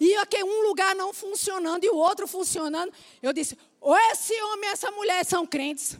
E 0.00 0.14
aqui 0.16 0.42
um 0.42 0.62
lugar 0.62 0.94
não 0.94 1.12
funcionando 1.12 1.84
e 1.84 1.90
o 1.90 1.96
outro 1.96 2.26
funcionando. 2.26 2.92
Eu 3.22 3.32
disse: 3.32 3.58
ou 3.80 3.96
esse 3.96 4.32
homem 4.42 4.70
e 4.70 4.72
essa 4.72 4.90
mulher 4.90 5.24
são 5.24 5.46
crentes, 5.46 5.98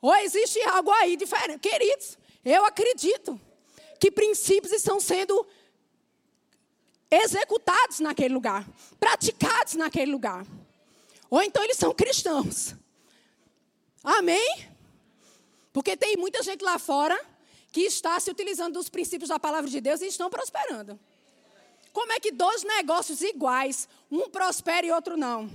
ou 0.00 0.14
existe 0.16 0.60
algo 0.62 0.90
aí 0.92 1.16
diferente. 1.16 1.60
Queridos, 1.60 2.16
eu 2.44 2.64
acredito 2.64 3.38
que 4.00 4.10
princípios 4.10 4.72
estão 4.72 5.00
sendo 5.00 5.46
executados 7.10 8.00
naquele 8.00 8.34
lugar, 8.34 8.66
praticados 8.98 9.74
naquele 9.74 10.10
lugar. 10.10 10.46
Ou 11.30 11.42
então 11.42 11.62
eles 11.62 11.76
são 11.76 11.94
cristãos. 11.94 12.74
Amém? 14.02 14.68
Porque 15.72 15.96
tem 15.96 16.16
muita 16.16 16.42
gente 16.42 16.64
lá 16.64 16.78
fora 16.78 17.18
que 17.70 17.82
está 17.82 18.18
se 18.18 18.30
utilizando 18.30 18.74
dos 18.74 18.88
princípios 18.88 19.28
da 19.28 19.38
palavra 19.38 19.68
de 19.68 19.80
Deus 19.80 20.00
e 20.00 20.06
estão 20.06 20.30
prosperando. 20.30 20.98
Como 21.92 22.12
é 22.12 22.20
que 22.20 22.32
dois 22.32 22.62
negócios 22.62 23.20
iguais, 23.20 23.88
um 24.10 24.28
prospera 24.28 24.86
e 24.86 24.92
outro 24.92 25.16
não? 25.16 25.50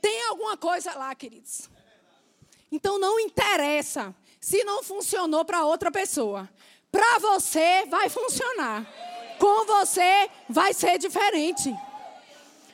Tem 0.00 0.26
alguma 0.26 0.56
coisa 0.56 0.94
lá, 0.94 1.14
queridos. 1.14 1.68
Então 2.70 2.98
não 2.98 3.18
interessa 3.18 4.14
se 4.40 4.62
não 4.64 4.82
funcionou 4.82 5.44
para 5.44 5.64
outra 5.64 5.90
pessoa. 5.90 6.48
Para 6.90 7.18
você 7.18 7.84
vai 7.86 8.08
funcionar. 8.08 8.86
Com 9.38 9.64
você 9.64 10.30
vai 10.48 10.72
ser 10.72 10.98
diferente. 10.98 11.74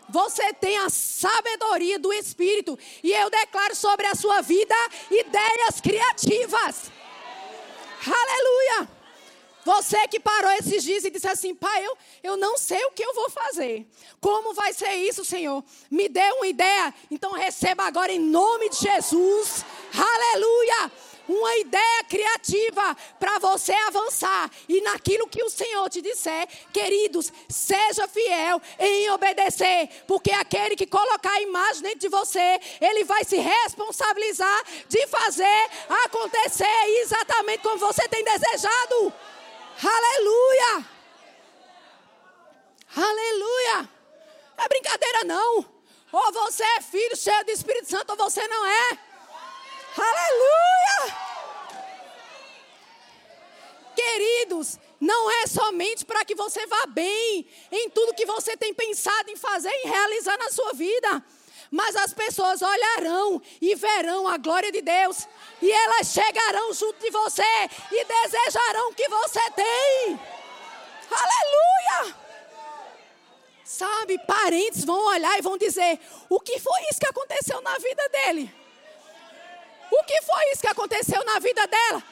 Você 0.09 0.53
tem 0.55 0.79
a 0.79 0.91
sabedoria 0.91 1.99
do 1.99 2.13
Espírito. 2.13 2.79
E 3.03 3.13
eu 3.13 3.31
declaro 3.31 3.75
sobre 3.75 4.07
a 4.07 4.15
sua 4.15 4.41
vida 4.41 4.75
ideias 5.11 5.81
criativas. 5.83 6.91
Aleluia! 8.07 8.89
Você 9.65 10.07
que 10.09 10.21
parou 10.21 10.51
esses 10.53 10.83
dias 10.83 11.05
e 11.05 11.11
disse 11.11 11.27
assim, 11.27 11.55
pai, 11.55 11.87
eu, 11.87 11.97
eu 12.23 12.37
não 12.37 12.59
sei 12.59 12.85
o 12.85 12.91
que 12.91 13.03
eu 13.03 13.15
vou 13.15 13.31
fazer. 13.31 13.87
Como 14.21 14.53
vai 14.53 14.75
ser 14.75 14.93
isso, 14.97 15.25
Senhor? 15.25 15.65
Me 15.91 16.07
dê 16.07 16.33
uma 16.33 16.47
ideia. 16.47 16.95
Então 17.11 17.33
receba 17.33 17.85
agora 17.85 18.13
em 18.13 18.19
nome 18.19 18.69
de 18.69 18.77
Jesus. 18.77 19.65
Aleluia! 19.95 20.93
Uma 21.29 21.57
ideia 21.57 22.05
criativa 22.09 22.97
para 23.19 23.39
você 23.39 23.73
avançar. 23.73 24.51
E 24.69 24.81
naquilo 24.83 25.29
que 25.29 25.43
o 25.43 25.51
Senhor 25.51 25.89
te 25.89 26.03
disser, 26.03 26.47
queridos, 26.73 27.33
seja 27.49 28.07
fiel 28.07 28.61
em 28.79 29.11
obedecer. 29.11 29.89
Porque 30.07 30.31
aquele 30.33 30.77
que 30.77 30.87
colocar 30.87 31.33
a 31.33 31.41
imagem 31.41 31.83
dentro 31.83 32.01
de 32.01 32.09
você, 32.09 32.61
ele 32.81 33.05
vai 33.05 33.25
se 33.25 33.37
responsabilizar 33.37 34.65
de 34.89 35.07
fazer 35.07 35.71
acontecer 36.05 36.85
exatamente 37.03 37.63
como 37.63 37.79
você 37.79 38.07
tem 38.09 38.23
desejado. 38.23 39.13
Aleluia! 39.83 40.87
Aleluia! 42.97 43.89
É 44.57 44.69
brincadeira 44.69 45.25
não. 45.25 45.65
Ou 46.13 46.33
você 46.33 46.63
é 46.63 46.81
filho 46.81 47.17
cheio 47.17 47.45
do 47.45 47.51
Espírito 47.51 47.89
Santo 47.89 48.11
ou 48.11 48.17
você 48.17 48.47
não 48.47 48.67
é. 48.67 49.14
Aleluia! 49.97 51.17
Queridos, 53.95 54.79
não 55.01 55.31
é 55.43 55.47
somente 55.47 56.05
para 56.05 56.25
que 56.25 56.35
você 56.35 56.67
vá 56.67 56.87
bem 56.87 57.47
em 57.71 57.89
tudo 57.91 58.15
que 58.15 58.27
você 58.27 58.57
tem 58.57 58.75
pensado 58.75 59.31
em 59.31 59.37
fazer 59.37 59.71
e 59.71 59.89
realizar 59.89 60.37
na 60.39 60.51
sua 60.51 60.73
vida 60.73 61.25
mas 61.75 61.97
as 61.97 62.15
pessoas 62.15 62.63
olharão 62.63 63.43
e 63.61 63.75
verão 63.75 64.29
a 64.29 64.37
glória 64.37 64.71
de 64.71 64.81
Deus, 64.81 65.27
e 65.61 65.71
elas 65.73 66.07
chegarão 66.07 66.73
junto 66.73 67.01
de 67.01 67.11
você 67.11 67.43
e 67.91 68.05
desejarão 68.05 68.91
o 68.91 68.95
que 68.95 69.09
você 69.09 69.51
tem. 69.51 70.21
Aleluia! 71.11 72.17
Sabe, 73.65 74.19
parentes 74.21 74.85
vão 74.85 75.05
olhar 75.07 75.37
e 75.37 75.43
vão 75.43 75.59
dizer: 75.59 75.99
o 76.29 76.39
que 76.39 76.61
foi 76.61 76.81
isso 76.91 77.01
que 77.01 77.09
aconteceu 77.09 77.61
na 77.61 77.77
vida 77.79 78.09
dele? 78.09 78.64
O 79.97 80.05
que 80.05 80.21
foi 80.23 80.51
isso 80.51 80.61
que 80.61 80.69
aconteceu 80.69 81.25
na 81.25 81.39
vida 81.39 81.67
dela? 81.67 82.03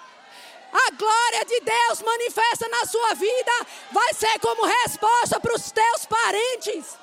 A 0.73 0.91
glória 0.93 1.45
de 1.45 1.61
Deus 1.61 2.01
manifesta 2.01 2.69
na 2.69 2.87
sua 2.87 3.15
vida, 3.15 3.53
vai 3.91 4.15
ser 4.15 4.39
como 4.39 4.65
resposta 4.65 5.39
para 5.41 5.55
os 5.55 5.71
teus 5.71 6.07
parentes. 6.07 6.97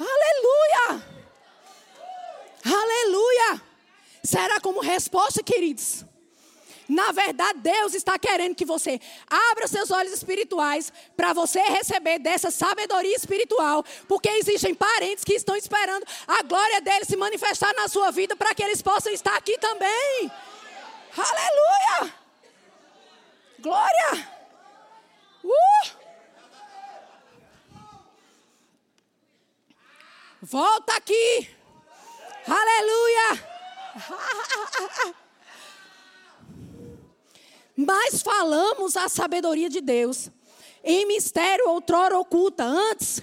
Aleluia! 0.00 1.06
Aleluia! 2.64 3.62
Será 4.24 4.60
como 4.60 4.80
resposta, 4.80 5.42
queridos? 5.42 6.04
Na 6.90 7.12
verdade, 7.12 7.60
Deus 7.60 7.94
está 7.94 8.18
querendo 8.18 8.56
que 8.56 8.64
você 8.64 9.00
abra 9.52 9.68
seus 9.68 9.92
olhos 9.92 10.12
espirituais 10.12 10.92
para 11.16 11.32
você 11.32 11.60
receber 11.60 12.18
dessa 12.18 12.50
sabedoria 12.50 13.14
espiritual, 13.14 13.84
porque 14.08 14.28
existem 14.28 14.74
parentes 14.74 15.22
que 15.22 15.34
estão 15.34 15.54
esperando 15.54 16.04
a 16.26 16.42
glória 16.42 16.80
dele 16.80 17.04
se 17.04 17.16
manifestar 17.16 17.72
na 17.74 17.86
sua 17.86 18.10
vida 18.10 18.34
para 18.34 18.52
que 18.56 18.62
eles 18.64 18.82
possam 18.82 19.12
estar 19.12 19.36
aqui 19.36 19.56
também. 19.58 20.32
Aleluia! 21.16 22.12
Glória! 23.60 24.28
Uh! 25.44 26.00
Volta 30.42 30.96
aqui. 30.96 31.56
Aleluia. 32.48 33.44
Mas 37.86 38.20
falamos 38.20 38.94
a 38.94 39.08
sabedoria 39.08 39.70
de 39.70 39.80
Deus 39.80 40.30
em 40.84 41.06
mistério 41.06 41.66
outrora 41.70 42.18
oculta 42.18 42.62
antes, 42.62 43.22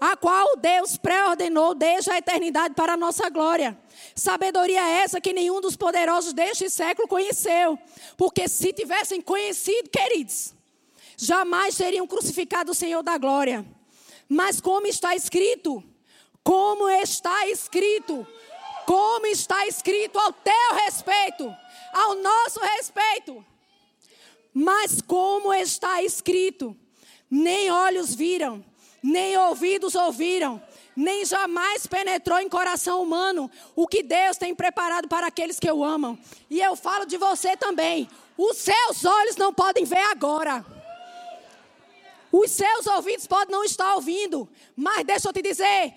a 0.00 0.16
qual 0.16 0.56
Deus 0.56 0.96
pré-ordenou 0.96 1.72
desde 1.72 2.10
a 2.10 2.18
eternidade 2.18 2.74
para 2.74 2.94
a 2.94 2.96
nossa 2.96 3.30
glória. 3.30 3.78
Sabedoria 4.12 4.84
essa 4.88 5.20
que 5.20 5.32
nenhum 5.32 5.60
dos 5.60 5.76
poderosos 5.76 6.32
deste 6.32 6.68
século 6.68 7.06
conheceu, 7.06 7.78
porque 8.16 8.48
se 8.48 8.72
tivessem 8.72 9.20
conhecido, 9.20 9.88
queridos, 9.88 10.52
jamais 11.16 11.76
teriam 11.76 12.08
crucificado 12.08 12.72
o 12.72 12.74
Senhor 12.74 13.04
da 13.04 13.16
glória. 13.16 13.64
Mas 14.28 14.60
como 14.60 14.88
está 14.88 15.14
escrito, 15.14 15.82
como 16.42 16.88
está 16.88 17.46
escrito, 17.46 18.26
como 18.84 19.26
está 19.26 19.64
escrito 19.68 20.18
ao 20.18 20.32
teu 20.32 20.74
respeito, 20.84 21.54
ao 21.92 22.16
nosso 22.16 22.58
respeito. 22.58 23.46
Mas 24.58 25.02
como 25.02 25.52
está 25.52 26.02
escrito, 26.02 26.74
nem 27.30 27.70
olhos 27.70 28.14
viram, 28.14 28.64
nem 29.02 29.36
ouvidos 29.36 29.94
ouviram, 29.94 30.62
nem 30.96 31.26
jamais 31.26 31.86
penetrou 31.86 32.38
em 32.38 32.48
coração 32.48 33.02
humano 33.02 33.50
o 33.74 33.86
que 33.86 34.02
Deus 34.02 34.38
tem 34.38 34.54
preparado 34.54 35.08
para 35.08 35.26
aqueles 35.26 35.60
que 35.60 35.70
o 35.70 35.84
amam. 35.84 36.18
E 36.48 36.58
eu 36.58 36.74
falo 36.74 37.04
de 37.04 37.18
você 37.18 37.54
também. 37.54 38.08
Os 38.34 38.56
seus 38.56 39.04
olhos 39.04 39.36
não 39.36 39.52
podem 39.52 39.84
ver 39.84 40.06
agora. 40.10 40.64
Os 42.32 42.50
seus 42.50 42.86
ouvidos 42.86 43.26
podem 43.26 43.52
não 43.52 43.62
estar 43.62 43.94
ouvindo, 43.94 44.48
mas 44.74 45.04
deixa 45.04 45.28
eu 45.28 45.34
te 45.34 45.42
dizer, 45.42 45.92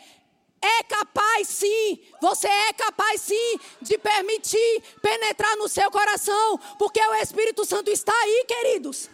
é 0.62 0.84
capaz 0.84 1.48
sim, 1.48 2.00
você 2.22 2.48
é 2.48 2.74
capaz 2.74 3.22
sim 3.22 3.60
de 3.82 3.98
permitir 3.98 4.84
penetrar 5.02 5.56
no 5.58 5.68
seu 5.70 5.90
coração, 5.90 6.60
porque 6.78 7.00
o 7.00 7.16
Espírito 7.16 7.66
Santo 7.66 7.90
está 7.90 8.14
aí, 8.14 8.46
queridos. 8.48 9.10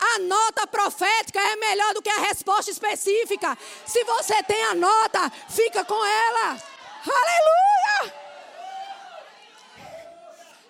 A 0.00 0.18
nota 0.18 0.66
profética 0.66 1.40
é 1.40 1.56
melhor 1.56 1.94
do 1.94 2.02
que 2.02 2.10
a 2.10 2.18
resposta 2.18 2.70
específica. 2.70 3.56
Se 3.86 4.04
você 4.04 4.42
tem 4.42 4.62
a 4.64 4.74
nota, 4.74 5.30
fica 5.48 5.84
com 5.84 6.04
ela. 6.04 6.62
Aleluia! 7.06 8.23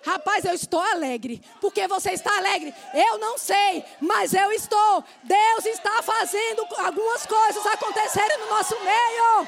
Rapaz, 0.05 0.45
eu 0.45 0.53
estou 0.53 0.79
alegre. 0.79 1.41
Porque 1.59 1.87
você 1.87 2.11
está 2.11 2.37
alegre? 2.37 2.71
Eu 2.93 3.17
não 3.17 3.39
sei, 3.39 3.83
mas 3.99 4.35
eu 4.35 4.51
estou. 4.51 5.03
Deus 5.23 5.65
está 5.65 6.03
fazendo 6.03 6.67
algumas 6.77 7.25
coisas 7.25 7.65
acontecerem 7.65 8.37
no 8.37 8.47
nosso 8.47 8.75
meio. 8.81 9.47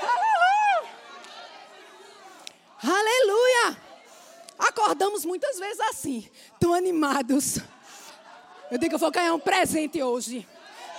Aleluia! 0.00 0.90
Aleluia! 2.84 3.76
Acordamos 4.60 5.24
muitas 5.24 5.58
vezes 5.58 5.80
assim, 5.80 6.28
tão 6.60 6.72
animados. 6.72 7.58
Eu 8.70 8.78
digo 8.78 8.94
eu 8.94 8.98
vou 8.98 9.10
ganhar 9.10 9.34
um 9.34 9.40
presente 9.40 10.00
hoje. 10.00 10.46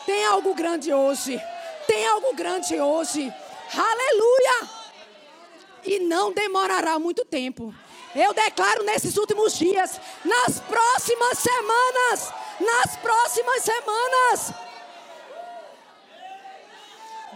Tem 0.06 0.26
algo 0.26 0.54
grande 0.54 0.94
hoje. 0.94 1.42
Tem 1.88 2.06
algo 2.08 2.36
grande 2.36 2.78
hoje. 2.78 3.34
Aleluia! 3.74 4.70
E 5.86 6.00
não 6.00 6.34
demorará 6.34 7.00
muito 7.00 7.24
tempo. 7.24 7.74
Eu 8.16 8.34
declaro 8.34 8.84
nesses 8.84 9.18
últimos 9.18 9.58
dias, 9.58 10.00
nas 10.26 10.60
próximas 10.62 11.38
semanas, 11.38 12.34
nas 12.60 12.96
próximas 12.98 13.64
semanas. 13.64 14.54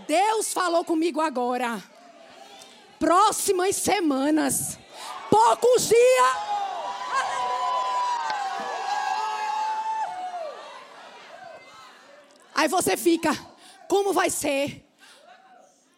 Deus 0.07 0.51
falou 0.51 0.83
comigo 0.83 1.21
agora. 1.21 1.81
Próximas 2.99 3.75
semanas, 3.75 4.79
poucos 5.29 5.89
dias. 5.89 6.53
Aí 12.55 12.67
você 12.67 12.95
fica, 12.95 13.31
como 13.87 14.13
vai 14.13 14.29
ser? 14.29 14.85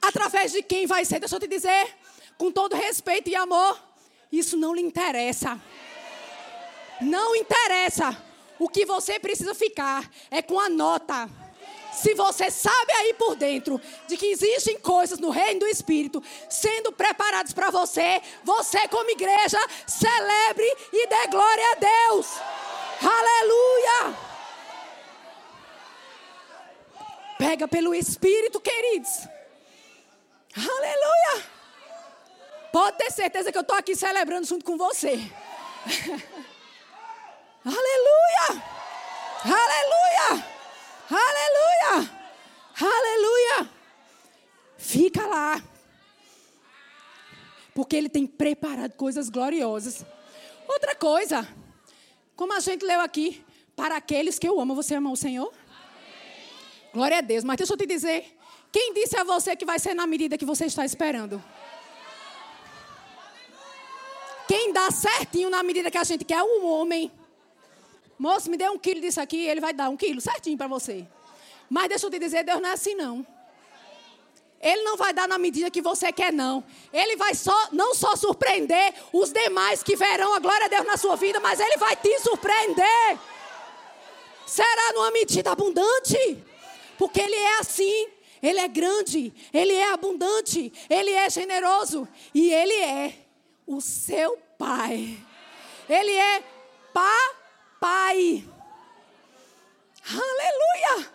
Através 0.01 0.51
de 0.51 0.63
quem 0.63 0.85
vai 0.85 1.05
ser? 1.05 1.19
Deixa 1.19 1.35
eu 1.35 1.39
te 1.39 1.47
dizer, 1.47 1.95
com 2.37 2.51
todo 2.51 2.75
respeito 2.75 3.29
e 3.29 3.35
amor, 3.35 3.79
isso 4.31 4.57
não 4.57 4.73
lhe 4.73 4.81
interessa. 4.81 5.59
Não 7.01 7.35
interessa. 7.35 8.17
O 8.57 8.69
que 8.69 8.85
você 8.85 9.19
precisa 9.19 9.53
ficar 9.53 10.09
é 10.31 10.41
com 10.41 10.59
a 10.59 10.69
nota. 10.69 11.29
Se 11.91 12.13
você 12.13 12.51
sabe 12.51 12.91
aí 12.91 13.13
por 13.13 13.35
dentro 13.35 13.79
de 14.07 14.17
que 14.17 14.27
existem 14.27 14.77
coisas 14.77 15.17
no 15.17 15.29
reino 15.29 15.61
do 15.61 15.67
Espírito 15.67 16.21
sendo 16.49 16.91
preparadas 16.91 17.53
para 17.53 17.69
você, 17.69 18.21
você, 18.43 18.87
como 18.89 19.09
igreja, 19.09 19.59
celebre 19.87 20.65
e 20.91 21.07
dê 21.07 21.27
glória 21.27 21.71
a 21.71 21.75
Deus. 21.75 22.27
Aleluia! 23.01 24.17
Pega 27.37 27.67
pelo 27.67 27.93
Espírito, 27.93 28.59
queridos. 28.59 29.27
Aleluia! 30.55 31.54
Pode 32.75 32.97
ter 32.97 33.09
certeza 33.09 33.53
que 33.53 33.57
eu 33.57 33.61
estou 33.61 33.77
aqui 33.77 33.95
celebrando 33.95 34.45
junto 34.45 34.65
com 34.65 34.75
você. 34.75 35.11
Aleluia! 37.63 38.63
Aleluia! 39.45 40.45
Aleluia! 41.09 42.11
Aleluia! 42.81 43.69
Fica 44.77 45.25
lá. 45.25 45.63
Porque 47.73 47.95
Ele 47.95 48.09
tem 48.09 48.27
preparado 48.27 48.91
coisas 48.97 49.29
gloriosas. 49.29 50.05
Outra 50.67 50.93
coisa, 50.95 51.47
como 52.35 52.51
a 52.51 52.59
gente 52.59 52.83
leu 52.83 52.99
aqui, 52.99 53.41
para 53.73 53.95
aqueles 53.95 54.37
que 54.37 54.49
eu 54.49 54.59
amo, 54.59 54.75
você 54.75 54.95
ama 54.95 55.09
o 55.09 55.15
Senhor? 55.15 55.49
Glória 56.93 57.19
a 57.19 57.21
Deus. 57.21 57.45
Mas 57.45 57.55
deixa 57.55 57.71
eu 57.71 57.77
te 57.77 57.85
dizer. 57.85 58.37
Quem 58.69 58.93
disse 58.93 59.15
a 59.15 59.23
você 59.23 59.55
que 59.55 59.63
vai 59.63 59.79
ser 59.79 59.93
na 59.93 60.05
medida 60.05 60.37
que 60.37 60.43
você 60.43 60.65
está 60.65 60.83
esperando? 60.83 61.41
Quem 64.57 64.71
dá 64.71 64.89
certinho 64.89 65.49
na 65.49 65.61
medida 65.61 65.91
que 65.91 65.97
a 65.97 66.03
gente 66.05 66.23
quer 66.23 66.37
é 66.37 66.43
homem. 66.43 67.11
Moço, 68.17 68.49
me 68.49 68.55
dê 68.55 68.69
um 68.69 68.79
quilo 68.79 69.01
disso 69.01 69.19
aqui, 69.19 69.45
ele 69.45 69.59
vai 69.59 69.73
dar 69.73 69.89
um 69.89 69.97
quilo 69.97 70.21
certinho 70.21 70.57
para 70.57 70.65
você. 70.65 71.05
Mas 71.69 71.89
deixa 71.89 72.05
eu 72.05 72.09
te 72.09 72.17
dizer, 72.17 72.41
Deus 72.45 72.61
não 72.61 72.69
é 72.69 72.71
assim 72.71 72.95
não. 72.95 73.27
Ele 74.61 74.81
não 74.83 74.95
vai 74.95 75.11
dar 75.11 75.27
na 75.27 75.37
medida 75.37 75.69
que 75.69 75.81
você 75.81 76.09
quer, 76.09 76.31
não. 76.31 76.63
Ele 76.93 77.17
vai 77.17 77.35
só, 77.35 77.67
não 77.73 77.93
só 77.93 78.15
surpreender 78.15 78.93
os 79.11 79.29
demais 79.29 79.83
que 79.83 79.97
verão 79.97 80.33
a 80.33 80.39
glória 80.39 80.69
de 80.69 80.75
Deus 80.77 80.87
na 80.87 80.95
sua 80.95 81.17
vida, 81.17 81.41
mas 81.41 81.59
ele 81.59 81.75
vai 81.75 81.97
te 81.97 82.17
surpreender. 82.19 83.19
Será 84.47 84.93
numa 84.93 85.11
medida 85.11 85.51
abundante. 85.51 86.41
Porque 86.97 87.19
Ele 87.19 87.35
é 87.35 87.59
assim. 87.59 88.07
Ele 88.41 88.59
é 88.61 88.69
grande, 88.69 89.33
Ele 89.53 89.73
é 89.73 89.91
abundante, 89.91 90.71
Ele 90.89 91.11
é 91.11 91.29
generoso 91.29 92.07
e 92.33 92.53
Ele 92.53 92.73
é 92.73 93.13
o 93.67 93.81
seu 93.81 94.44
Pai. 94.57 95.17
Ele 95.87 96.11
é 96.11 96.43
papai. 96.93 98.43
Aleluia! 100.09 101.11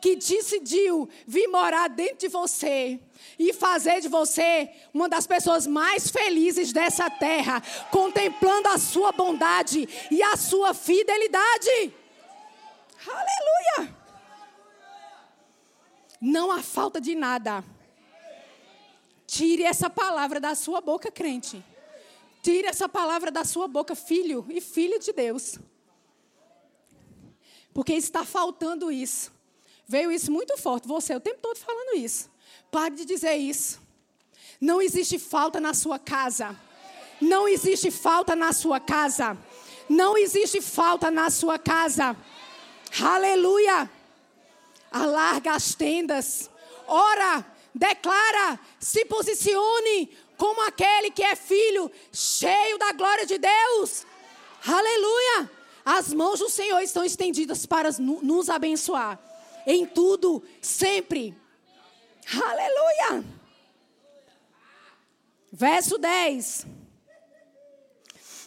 Que 0.00 0.16
decidiu 0.16 1.08
vir 1.26 1.46
morar 1.48 1.88
dentro 1.88 2.18
de 2.18 2.28
você 2.28 2.98
e 3.38 3.52
fazer 3.52 4.00
de 4.00 4.08
você 4.08 4.70
uma 4.94 5.08
das 5.08 5.26
pessoas 5.26 5.66
mais 5.66 6.08
felizes 6.10 6.72
dessa 6.72 7.10
terra, 7.10 7.62
contemplando 7.90 8.68
a 8.68 8.78
sua 8.78 9.12
bondade 9.12 9.88
e 10.10 10.22
a 10.22 10.36
sua 10.36 10.72
fidelidade. 10.72 11.94
Aleluia! 13.06 13.94
Não 16.20 16.50
há 16.50 16.62
falta 16.62 17.00
de 17.00 17.14
nada. 17.14 17.64
Tire 19.26 19.62
essa 19.62 19.88
palavra 19.88 20.40
da 20.40 20.54
sua 20.54 20.80
boca, 20.80 21.10
crente. 21.10 21.64
Tire 22.42 22.66
essa 22.66 22.88
palavra 22.88 23.30
da 23.30 23.44
sua 23.44 23.68
boca, 23.68 23.94
filho 23.94 24.46
e 24.48 24.60
filha 24.60 24.98
de 24.98 25.12
Deus. 25.12 25.58
Porque 27.72 27.92
está 27.92 28.24
faltando 28.24 28.90
isso. 28.90 29.32
Veio 29.86 30.10
isso 30.10 30.30
muito 30.30 30.56
forte. 30.56 30.88
Você 30.88 31.14
o 31.14 31.20
tempo 31.20 31.40
todo 31.40 31.56
falando 31.56 31.96
isso. 31.96 32.30
Pare 32.70 32.94
de 32.94 33.04
dizer 33.04 33.36
isso. 33.36 33.80
Não 34.60 34.80
existe 34.80 35.18
falta 35.18 35.60
na 35.60 35.74
sua 35.74 35.98
casa. 35.98 36.58
Não 37.20 37.48
existe 37.48 37.90
falta 37.90 38.34
na 38.34 38.52
sua 38.52 38.80
casa. 38.80 39.36
Não 39.88 40.16
existe 40.16 40.60
falta 40.60 41.10
na 41.10 41.30
sua 41.30 41.58
casa. 41.58 42.16
Aleluia 43.02 43.90
alarga 44.90 45.52
as 45.52 45.74
tendas, 45.74 46.50
ora, 46.86 47.44
declara, 47.74 48.58
se 48.78 49.04
posicione 49.04 50.10
como 50.40 50.66
aquele 50.66 51.10
que 51.10 51.22
é 51.22 51.36
filho, 51.36 51.92
cheio 52.10 52.78
da 52.78 52.92
glória 52.92 53.26
de 53.26 53.36
Deus. 53.36 54.06
Aleluia! 54.66 55.50
As 55.84 56.14
mãos 56.14 56.38
do 56.38 56.48
Senhor 56.48 56.80
estão 56.80 57.04
estendidas 57.04 57.66
para 57.66 57.90
nos 57.98 58.48
abençoar 58.48 59.20
em 59.66 59.84
tudo, 59.84 60.42
sempre. 60.62 61.36
Aleluia! 62.42 63.22
Verso 65.52 65.98
10. 65.98 66.66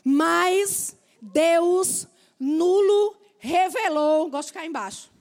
Mas 0.03 0.97
Deus 1.21 2.08
nulo 2.39 3.15
revelou, 3.38 4.32
gosto 4.32 4.47
de 4.47 4.53
ficar 4.53 4.65
embaixo. 4.65 5.12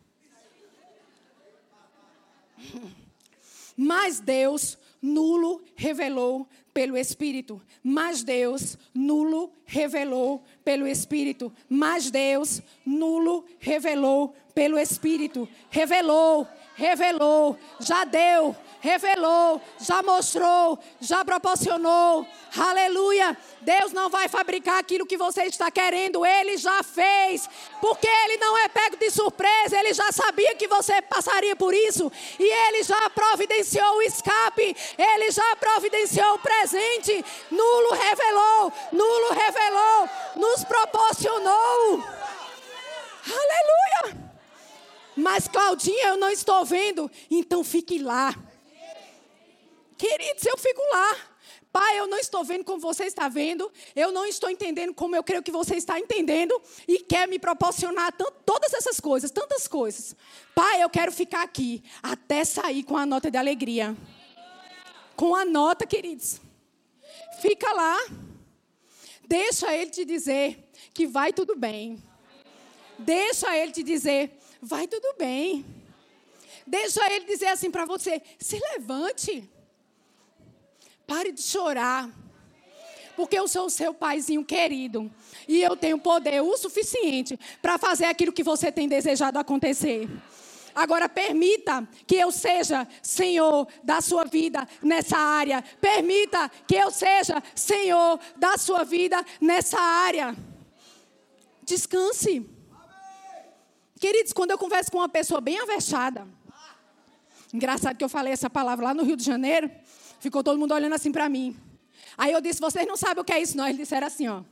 Mas 3.76 4.20
Deus 4.20 4.78
nulo 5.02 5.61
revelou 5.74 6.48
pelo 6.72 6.96
Espírito. 6.96 7.61
Mas 7.82 8.22
Deus 8.22 8.78
nulo 8.94 9.52
revelou 9.64 10.42
pelo 10.64 10.87
Espírito. 10.87 11.52
Mas 11.68 12.11
Deus 12.11 12.62
nulo 12.85 13.44
revelou 13.58 14.35
pelo 14.54 14.78
Espírito. 14.78 15.48
Revelou, 15.70 16.46
revelou, 16.74 17.58
já 17.80 18.04
deu, 18.04 18.56
revelou, 18.83 19.62
já 19.79 20.03
mostrou, 20.03 20.77
já 21.01 21.25
proporcionou. 21.25 22.27
Aleluia. 22.59 23.38
Deus 23.61 23.92
não 23.92 24.11
vai 24.11 24.29
fabricar 24.29 24.81
aquilo 24.81 25.07
que 25.07 25.16
você 25.16 25.45
está 25.45 25.71
querendo, 25.71 26.27
ele 26.27 26.57
já 26.57 26.83
fez. 26.83 27.49
Porque 27.81 28.09
ele 28.09 28.38
não 28.38 28.59
é 28.59 28.68
pego 28.68 28.97
de 28.97 29.09
surpresa, 29.09 29.79
ele 29.79 29.95
já 29.95 30.11
sabia 30.11 30.57
que 30.57 30.66
você 30.66 31.01
passaria 31.01 31.55
por 31.55 31.73
isso 31.73 32.11
e 32.40 32.42
ele 32.42 32.83
já 32.83 33.09
providenciou 33.11 33.99
o 33.99 34.03
escape, 34.03 34.77
ele 34.99 35.31
já 35.31 35.55
providenciou 35.57 36.35
o 36.35 36.38
presente. 36.40 37.25
Nulo 37.53 37.92
revelou, 37.92 38.73
nulo 38.90 39.33
revelou, 39.33 40.09
nos 40.35 40.64
proporcionou. 40.64 42.03
Aleluia. 43.25 44.33
Mas 45.14 45.47
Claudinha, 45.47 46.09
eu 46.09 46.16
não 46.16 46.31
estou 46.31 46.64
vendo, 46.64 47.09
então 47.31 47.62
fique 47.62 47.99
lá. 47.99 48.35
Queridos, 49.96 50.44
eu 50.46 50.57
fico 50.59 50.81
lá. 50.92 51.16
Pai, 51.72 51.98
eu 51.98 52.07
não 52.07 52.18
estou 52.18 52.44
vendo 52.44 52.64
como 52.64 52.78
você 52.78 53.05
está 53.05 53.28
vendo, 53.28 53.72
eu 53.96 54.12
não 54.12 54.26
estou 54.26 54.50
entendendo 54.50 54.92
como 54.92 55.16
eu 55.16 55.22
creio 55.22 55.42
que 55.42 55.50
você 55.50 55.76
está 55.76 55.98
entendendo 55.98 56.61
e 56.87 56.98
quer 56.98 57.26
me 57.26 57.38
proporcionar 57.38 58.12
todas 58.44 58.74
essas 58.74 59.00
coisas, 59.00 59.31
tantas 59.31 59.66
coisas. 59.66 60.14
Pai, 60.55 60.83
eu 60.83 60.90
quero 60.90 61.11
ficar 61.11 61.42
aqui 61.42 61.83
até 62.02 62.44
sair 62.44 62.83
com 62.83 62.94
a 62.94 63.07
nota 63.07 63.31
de 63.31 63.38
alegria. 63.38 63.96
Com 65.16 65.35
a 65.35 65.46
nota, 65.46 65.87
queridos. 65.87 66.42
Fica 67.40 67.72
lá. 67.72 67.96
Deixa 69.26 69.74
ele 69.74 69.90
te 69.90 70.05
dizer 70.05 70.70
que 70.92 71.07
vai 71.07 71.33
tudo 71.33 71.57
bem. 71.57 72.02
Deixa 72.98 73.57
ele 73.57 73.72
te 73.72 73.83
dizer, 73.83 74.38
vai 74.61 74.87
tudo 74.87 75.14
bem. 75.16 75.64
Deixa 76.66 77.11
ele 77.11 77.24
dizer 77.24 77.48
assim 77.48 77.70
para 77.70 77.87
você: 77.87 78.20
se 78.38 78.61
levante. 78.72 79.50
Pare 81.12 81.31
de 81.31 81.42
chorar. 81.42 82.09
Porque 83.14 83.38
eu 83.38 83.46
sou 83.46 83.66
o 83.66 83.70
seu 83.70 83.92
paizinho 83.92 84.42
querido. 84.42 85.12
E 85.46 85.61
eu 85.61 85.77
tenho 85.77 85.98
poder 85.98 86.40
o 86.40 86.57
suficiente 86.57 87.38
para 87.61 87.77
fazer 87.77 88.07
aquilo 88.07 88.33
que 88.33 88.42
você 88.42 88.72
tem 88.72 88.88
desejado 88.88 89.38
acontecer. 89.38 90.09
Agora, 90.75 91.11
permita 91.11 91.87
que 92.07 92.16
eu 92.16 92.33
seja 92.33 92.88
Senhor 93.03 93.68
da 93.85 94.01
sua 94.01 94.25
vida 94.25 94.66
nessa 94.83 95.18
área. 95.18 95.62
Permita 95.83 96.51
que 96.66 96.77
eu 96.77 96.90
seja 96.90 97.42
Senhor 97.55 98.18
da 98.35 98.57
sua 98.57 98.83
vida 98.83 99.22
nessa 99.38 99.79
área. 99.79 100.35
Descanse. 101.62 102.48
Queridos, 104.01 104.33
quando 104.33 104.53
eu 104.53 104.57
converso 104.57 104.90
com 104.90 104.96
uma 104.96 105.11
pessoa 105.11 105.42
bem 105.42 105.61
avexada, 105.61 106.27
engraçado 107.53 107.98
que 107.98 108.05
eu 108.05 108.09
falei 108.09 108.33
essa 108.33 108.48
palavra 108.48 108.87
lá 108.87 108.94
no 108.94 109.05
Rio 109.05 109.16
de 109.16 109.25
Janeiro, 109.25 109.70
ficou 110.22 110.42
todo 110.42 110.58
mundo 110.58 110.72
olhando 110.72 110.94
assim 110.94 111.11
para 111.11 111.28
mim. 111.28 111.56
Aí 112.16 112.32
eu 112.32 112.40
disse: 112.40 112.61
vocês 112.61 112.87
não 112.87 112.96
sabem 112.96 113.20
o 113.20 113.24
que 113.24 113.32
é 113.32 113.42
isso, 113.42 113.56
não. 113.56 113.66
Eles 113.66 113.78
disseram 113.78 114.06
assim: 114.06 114.28
ó, 114.28 114.42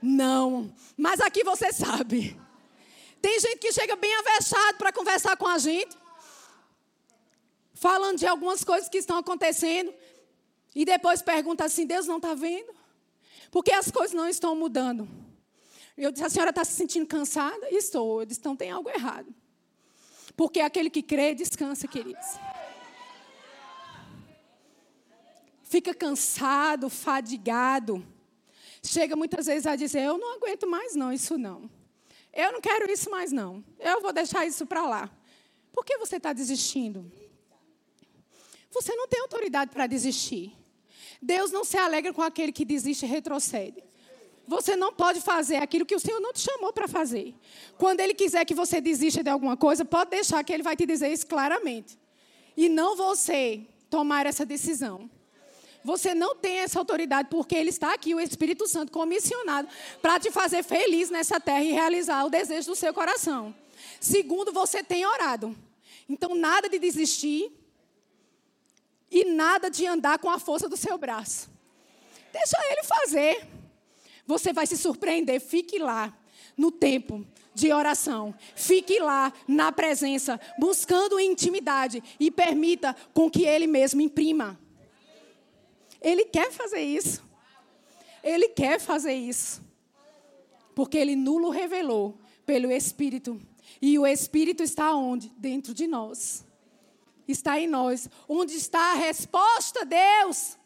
não, 0.00 0.74
mas 0.96 1.20
aqui 1.20 1.44
você 1.44 1.72
sabe. 1.72 2.40
Tem 3.20 3.38
gente 3.38 3.58
que 3.58 3.72
chega 3.72 3.94
bem 3.96 4.14
avexado 4.16 4.78
para 4.78 4.92
conversar 4.92 5.36
com 5.36 5.46
a 5.46 5.58
gente, 5.58 5.96
falando 7.74 8.18
de 8.18 8.26
algumas 8.26 8.64
coisas 8.64 8.88
que 8.88 8.98
estão 8.98 9.18
acontecendo, 9.18 9.92
e 10.74 10.84
depois 10.84 11.20
pergunta 11.20 11.64
assim: 11.64 11.86
Deus 11.86 12.06
não 12.06 12.16
está 12.16 12.34
vendo? 12.34 12.72
Porque 13.50 13.72
as 13.72 13.90
coisas 13.90 14.16
não 14.16 14.28
estão 14.28 14.56
mudando. 14.56 15.08
Eu 15.96 16.10
disse, 16.10 16.24
a 16.24 16.30
senhora 16.30 16.50
está 16.50 16.64
se 16.64 16.72
sentindo 16.72 17.06
cansada? 17.06 17.68
Estou. 17.70 18.22
Eu 18.22 18.26
disse, 18.26 18.40
então 18.40 18.56
tem 18.56 18.68
algo 18.68 18.90
errado. 18.90 19.32
Porque 20.36 20.58
aquele 20.58 20.90
que 20.90 21.00
crê, 21.00 21.36
descansa, 21.36 21.86
queridos. 21.86 22.26
Fica 25.74 25.92
cansado, 25.92 26.88
fadigado. 26.88 28.06
Chega 28.80 29.16
muitas 29.16 29.46
vezes 29.46 29.66
a 29.66 29.74
dizer, 29.74 30.02
eu 30.02 30.16
não 30.16 30.36
aguento 30.36 30.68
mais 30.68 30.94
não, 30.94 31.12
isso 31.12 31.36
não. 31.36 31.68
Eu 32.32 32.52
não 32.52 32.60
quero 32.60 32.88
isso 32.88 33.10
mais 33.10 33.32
não. 33.32 33.64
Eu 33.80 34.00
vou 34.00 34.12
deixar 34.12 34.46
isso 34.46 34.64
para 34.66 34.86
lá. 34.86 35.10
Por 35.72 35.84
que 35.84 35.98
você 35.98 36.18
está 36.18 36.32
desistindo? 36.32 37.10
Você 38.70 38.94
não 38.94 39.08
tem 39.08 39.20
autoridade 39.22 39.72
para 39.72 39.88
desistir. 39.88 40.56
Deus 41.20 41.50
não 41.50 41.64
se 41.64 41.76
alegra 41.76 42.12
com 42.12 42.22
aquele 42.22 42.52
que 42.52 42.64
desiste 42.64 43.04
e 43.04 43.08
retrocede. 43.08 43.82
Você 44.46 44.76
não 44.76 44.92
pode 44.92 45.20
fazer 45.22 45.56
aquilo 45.56 45.84
que 45.84 45.96
o 45.96 45.98
Senhor 45.98 46.20
não 46.20 46.32
te 46.32 46.38
chamou 46.38 46.72
para 46.72 46.86
fazer. 46.86 47.34
Quando 47.76 47.98
Ele 47.98 48.14
quiser 48.14 48.44
que 48.44 48.54
você 48.54 48.80
desista 48.80 49.24
de 49.24 49.30
alguma 49.30 49.56
coisa, 49.56 49.84
pode 49.84 50.10
deixar 50.10 50.44
que 50.44 50.52
Ele 50.52 50.62
vai 50.62 50.76
te 50.76 50.86
dizer 50.86 51.08
isso 51.08 51.26
claramente. 51.26 51.98
E 52.56 52.68
não 52.68 52.94
você 52.94 53.66
tomar 53.90 54.24
essa 54.24 54.46
decisão. 54.46 55.10
Você 55.84 56.14
não 56.14 56.34
tem 56.34 56.60
essa 56.60 56.78
autoridade 56.78 57.28
porque 57.30 57.54
Ele 57.54 57.68
está 57.68 57.92
aqui, 57.92 58.14
o 58.14 58.20
Espírito 58.20 58.66
Santo, 58.66 58.90
comissionado 58.90 59.68
para 60.00 60.18
te 60.18 60.30
fazer 60.30 60.62
feliz 60.62 61.10
nessa 61.10 61.38
terra 61.38 61.62
e 61.62 61.72
realizar 61.72 62.24
o 62.24 62.30
desejo 62.30 62.68
do 62.68 62.74
seu 62.74 62.94
coração. 62.94 63.54
Segundo, 64.00 64.50
você 64.50 64.82
tem 64.82 65.04
orado. 65.04 65.54
Então, 66.08 66.34
nada 66.34 66.68
de 66.68 66.78
desistir 66.78 67.52
e 69.10 69.26
nada 69.26 69.70
de 69.70 69.86
andar 69.86 70.18
com 70.18 70.30
a 70.30 70.38
força 70.38 70.68
do 70.68 70.76
seu 70.76 70.96
braço. 70.96 71.50
Deixa 72.32 72.56
Ele 72.70 72.82
fazer. 72.82 73.46
Você 74.26 74.52
vai 74.54 74.66
se 74.66 74.78
surpreender. 74.78 75.38
Fique 75.38 75.78
lá 75.78 76.16
no 76.56 76.70
tempo 76.72 77.26
de 77.54 77.72
oração. 77.72 78.34
Fique 78.54 78.98
lá 78.98 79.32
na 79.46 79.70
presença, 79.70 80.40
buscando 80.58 81.20
intimidade 81.20 82.02
e 82.18 82.30
permita 82.30 82.96
com 83.12 83.30
que 83.30 83.44
ele 83.44 83.66
mesmo 83.66 84.00
imprima. 84.00 84.58
Ele 86.04 86.26
quer 86.26 86.52
fazer 86.52 86.82
isso. 86.82 87.24
Ele 88.22 88.50
quer 88.50 88.78
fazer 88.78 89.14
isso. 89.14 89.62
Porque 90.74 90.98
ele 90.98 91.16
nulo 91.16 91.48
revelou 91.48 92.18
pelo 92.44 92.70
Espírito. 92.70 93.40
E 93.80 93.98
o 93.98 94.06
Espírito 94.06 94.62
está 94.62 94.94
onde? 94.94 95.30
Dentro 95.38 95.72
de 95.72 95.86
nós. 95.86 96.44
Está 97.26 97.58
em 97.58 97.66
nós. 97.66 98.08
Onde 98.28 98.54
está 98.54 98.92
a 98.92 98.94
resposta, 98.94 99.86
Deus? 99.86 100.58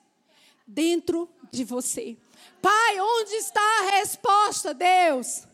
Dentro 0.67 1.31
de 1.53 1.63
você. 1.63 2.17
Pai, 2.61 3.01
onde 3.01 3.35
está 3.35 3.61
a 3.61 3.91
resposta, 3.99 4.75
Deus? 4.75 5.47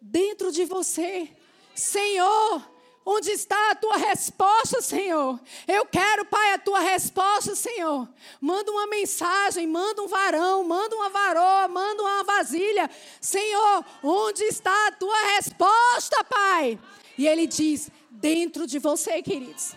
Dentro 0.00 0.52
de 0.52 0.66
você. 0.66 1.30
Senhor, 1.74 2.62
onde 3.04 3.30
está 3.30 3.70
a 3.70 3.74
tua 3.74 3.96
resposta, 3.96 4.80
Senhor? 4.80 5.38
Eu 5.68 5.84
quero, 5.86 6.24
Pai, 6.24 6.54
a 6.54 6.58
tua 6.58 6.80
resposta, 6.80 7.54
Senhor. 7.54 8.08
Manda 8.40 8.70
uma 8.70 8.86
mensagem, 8.86 9.66
manda 9.66 10.02
um 10.02 10.08
varão, 10.08 10.64
manda 10.64 10.96
uma 10.96 11.10
varoa, 11.10 11.68
manda 11.68 12.02
uma 12.02 12.24
vasilha. 12.24 12.90
Senhor, 13.20 13.84
onde 14.02 14.42
está 14.44 14.88
a 14.88 14.92
tua 14.92 15.16
resposta, 15.36 16.24
Pai? 16.24 16.78
E 17.18 17.26
ele 17.26 17.46
diz: 17.46 17.90
dentro 18.10 18.66
de 18.66 18.78
você, 18.78 19.20
queridos. 19.22 19.74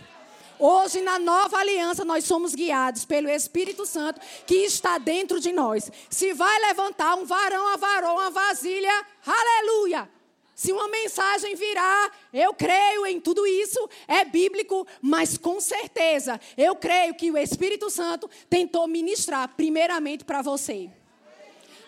Hoje, 0.60 1.02
na 1.02 1.20
nova 1.20 1.58
aliança, 1.58 2.04
nós 2.04 2.24
somos 2.24 2.56
guiados 2.56 3.06
pelo 3.06 3.30
Espírito 3.30 3.86
Santo 3.86 4.20
que 4.46 4.56
está 4.56 4.98
dentro 4.98 5.40
de 5.40 5.52
nós. 5.52 5.92
Se 6.10 6.34
vai 6.34 6.60
levantar 6.62 7.16
um 7.16 7.26
varão, 7.26 7.68
a 7.68 7.78
varoa, 7.78 8.14
uma 8.14 8.32
vasilha, 8.32 9.06
aleluia! 9.26 10.17
Se 10.58 10.74
uma 10.74 10.90
mensagem 10.90 11.56
virá, 11.56 12.12
eu 12.34 12.54
creio 12.54 13.06
em 13.06 13.22
tudo 13.22 13.46
isso, 13.48 13.88
é 14.08 14.26
bíblico, 14.26 14.86
mas 15.02 15.38
com 15.38 15.62
certeza 15.62 16.42
eu 16.58 16.76
creio 16.76 17.14
que 17.14 17.32
o 17.32 17.38
Espírito 17.38 17.90
Santo 17.90 18.30
tentou 18.50 18.88
ministrar 18.88 19.48
primeiramente 19.56 20.26
para 20.26 20.42
você. 20.42 20.90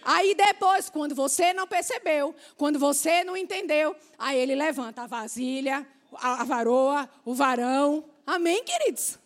Aí 0.04 0.36
depois, 0.36 0.90
quando 0.90 1.14
você 1.14 1.52
não 1.52 1.68
percebeu, 1.68 2.34
quando 2.56 2.80
você 2.80 3.24
não 3.24 3.36
entendeu, 3.36 3.96
aí 4.18 4.38
ele 4.38 4.56
levanta 4.56 5.02
a 5.02 5.08
vasilha, 5.08 5.86
a 6.14 6.44
varoa, 6.46 7.10
o 7.26 7.34
varão, 7.34 8.06
Amém, 8.30 8.64
queridos? 8.64 9.18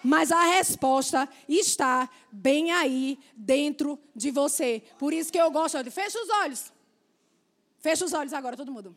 Mas 0.00 0.30
a 0.30 0.44
resposta 0.44 1.28
está 1.48 2.08
bem 2.30 2.70
aí 2.70 3.18
dentro 3.34 3.98
de 4.14 4.30
você. 4.30 4.80
Por 4.96 5.12
isso 5.12 5.32
que 5.32 5.40
eu 5.40 5.50
gosto 5.50 5.82
de 5.82 5.90
fecha 5.90 6.16
os 6.22 6.30
olhos. 6.30 6.72
Fecha 7.84 8.02
os 8.02 8.14
olhos 8.14 8.32
agora, 8.32 8.56
todo 8.56 8.72
mundo. 8.72 8.96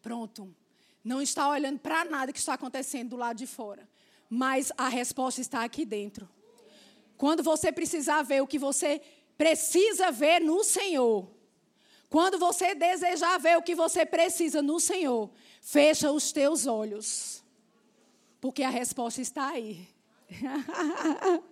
Pronto. 0.00 0.54
Não 1.02 1.20
está 1.20 1.48
olhando 1.48 1.80
para 1.80 2.04
nada 2.04 2.32
que 2.32 2.38
está 2.38 2.54
acontecendo 2.54 3.10
do 3.10 3.16
lado 3.16 3.38
de 3.38 3.44
fora. 3.44 3.88
Mas 4.30 4.70
a 4.78 4.88
resposta 4.88 5.40
está 5.40 5.64
aqui 5.64 5.84
dentro. 5.84 6.28
Quando 7.16 7.42
você 7.42 7.72
precisar 7.72 8.22
ver 8.22 8.40
o 8.40 8.46
que 8.46 8.56
você 8.56 9.02
precisa 9.36 10.12
ver 10.12 10.40
no 10.40 10.62
Senhor. 10.62 11.28
Quando 12.08 12.38
você 12.38 12.72
desejar 12.72 13.36
ver 13.40 13.58
o 13.58 13.62
que 13.62 13.74
você 13.74 14.06
precisa 14.06 14.62
no 14.62 14.78
Senhor, 14.78 15.28
fecha 15.60 16.12
os 16.12 16.30
teus 16.30 16.68
olhos. 16.68 17.42
Porque 18.40 18.62
a 18.62 18.70
resposta 18.70 19.20
está 19.20 19.48
aí. 19.48 19.88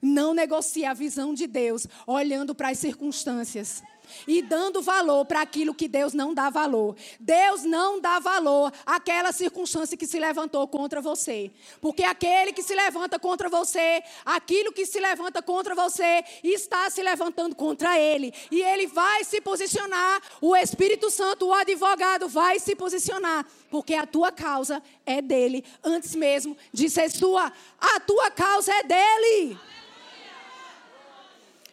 Não 0.00 0.32
negocie 0.32 0.84
a 0.84 0.94
visão 0.94 1.34
de 1.34 1.48
Deus 1.48 1.84
olhando 2.06 2.54
para 2.54 2.68
as 2.68 2.78
circunstâncias. 2.78 3.82
E 4.26 4.42
dando 4.42 4.82
valor 4.82 5.24
para 5.24 5.40
aquilo 5.40 5.74
que 5.74 5.88
Deus 5.88 6.12
não 6.12 6.34
dá 6.34 6.50
valor. 6.50 6.96
Deus 7.18 7.64
não 7.64 8.00
dá 8.00 8.18
valor 8.18 8.72
àquela 8.84 9.32
circunstância 9.32 9.96
que 9.96 10.06
se 10.06 10.18
levantou 10.18 10.66
contra 10.68 11.00
você. 11.00 11.50
Porque 11.80 12.02
aquele 12.02 12.52
que 12.52 12.62
se 12.62 12.74
levanta 12.74 13.18
contra 13.18 13.48
você, 13.48 14.02
aquilo 14.24 14.72
que 14.72 14.86
se 14.86 15.00
levanta 15.00 15.42
contra 15.42 15.74
você, 15.74 16.24
está 16.42 16.88
se 16.90 17.02
levantando 17.02 17.54
contra 17.54 17.98
ele. 17.98 18.32
E 18.50 18.60
ele 18.60 18.86
vai 18.86 19.24
se 19.24 19.40
posicionar, 19.40 20.20
o 20.40 20.56
Espírito 20.56 21.10
Santo, 21.10 21.46
o 21.46 21.54
advogado, 21.54 22.28
vai 22.28 22.58
se 22.58 22.74
posicionar. 22.74 23.46
Porque 23.70 23.94
a 23.94 24.06
tua 24.06 24.32
causa 24.32 24.82
é 25.04 25.20
dele, 25.20 25.64
antes 25.82 26.14
mesmo 26.14 26.56
de 26.72 26.88
ser 26.88 27.10
sua. 27.10 27.52
A 27.78 28.00
tua 28.00 28.30
causa 28.30 28.72
é 28.72 28.82
dele. 28.82 29.58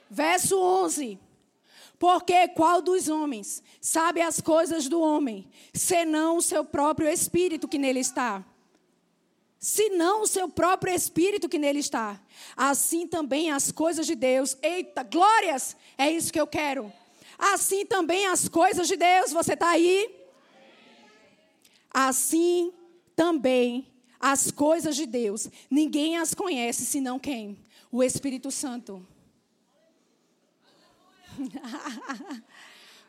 Verso 0.10 0.60
11. 0.60 1.25
Porque 2.06 2.48
qual 2.50 2.84
dos 2.84 3.10
homens 3.10 3.64
sabe 3.82 4.22
as 4.22 4.40
coisas 4.40 4.88
do 4.88 5.02
homem, 5.02 5.50
senão 5.74 6.38
o 6.38 6.42
seu 6.42 6.64
próprio 6.64 7.10
espírito 7.10 7.68
que 7.68 7.80
nele 7.80 8.00
está? 8.00 8.46
Senão 9.58 10.22
o 10.22 10.28
seu 10.28 10.48
próprio 10.48 10.94
espírito 10.94 11.50
que 11.50 11.58
nele 11.58 11.80
está. 11.80 12.22
Assim 12.56 13.08
também 13.08 13.50
as 13.50 13.72
coisas 13.72 14.06
de 14.06 14.14
Deus. 14.14 14.56
Eita, 14.62 15.02
glórias! 15.02 15.76
É 15.98 16.12
isso 16.12 16.32
que 16.32 16.40
eu 16.40 16.46
quero. 16.46 16.94
Assim 17.40 17.88
também 17.88 18.28
as 18.28 18.48
coisas 18.48 18.88
de 18.88 18.96
Deus. 18.96 19.32
Você 19.32 19.54
está 19.54 19.70
aí? 19.70 20.08
Assim 21.92 22.72
também 23.16 23.88
as 24.20 24.52
coisas 24.52 24.96
de 24.96 25.08
Deus. 25.08 25.50
Ninguém 25.72 26.20
as 26.20 26.36
conhece 26.36 26.86
senão 26.86 27.18
quem? 27.18 27.58
O 27.92 28.04
Espírito 28.04 28.52
Santo. 28.52 29.04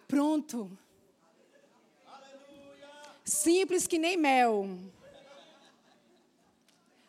Pronto. 0.06 0.70
Simples 3.24 3.86
que 3.86 3.98
nem 3.98 4.16
mel. 4.16 4.78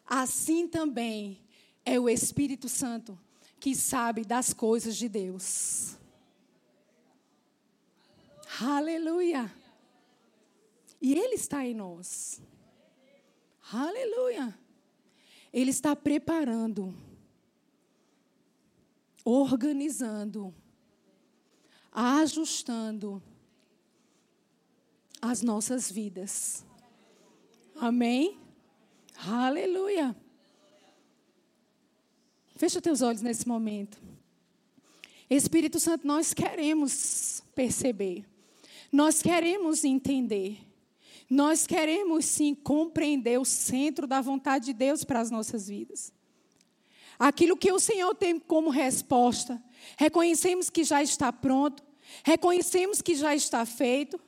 Assim 0.05 0.67
também 0.67 1.39
é 1.85 1.99
o 1.99 2.09
Espírito 2.09 2.67
Santo 2.69 3.17
que 3.59 3.75
sabe 3.75 4.23
das 4.23 4.53
coisas 4.53 4.95
de 4.95 5.09
Deus. 5.09 5.97
Aleluia. 8.61 9.53
E 11.01 11.13
Ele 11.13 11.35
está 11.35 11.65
em 11.65 11.73
nós. 11.73 12.41
Aleluia. 13.71 14.57
Ele 15.51 15.71
está 15.71 15.95
preparando, 15.95 16.95
organizando 19.23 20.53
ajustando 21.99 23.19
as 25.19 25.41
nossas 25.41 25.91
vidas. 25.91 26.63
Amém? 27.75 28.37
Aleluia. 29.27 30.15
Fecha 32.55 32.79
teus 32.79 33.01
olhos 33.01 33.23
nesse 33.23 33.47
momento. 33.47 33.97
Espírito 35.27 35.79
Santo, 35.79 36.05
nós 36.05 36.35
queremos 36.35 37.43
perceber. 37.55 38.23
Nós 38.91 39.23
queremos 39.23 39.83
entender. 39.83 40.59
Nós 41.27 41.65
queremos 41.65 42.25
sim 42.25 42.53
compreender 42.53 43.39
o 43.39 43.45
centro 43.45 44.05
da 44.05 44.21
vontade 44.21 44.65
de 44.65 44.73
Deus 44.73 45.03
para 45.03 45.19
as 45.19 45.31
nossas 45.31 45.67
vidas. 45.67 46.13
Aquilo 47.17 47.57
que 47.57 47.71
o 47.71 47.79
Senhor 47.79 48.13
tem 48.13 48.39
como 48.39 48.69
resposta, 48.69 49.61
reconhecemos 49.97 50.69
que 50.69 50.83
já 50.83 51.01
está 51.01 51.33
pronto, 51.33 51.86
Reconhecemos 52.23 53.01
que 53.01 53.15
já 53.15 53.35
está 53.35 53.65
feito, 53.65 54.19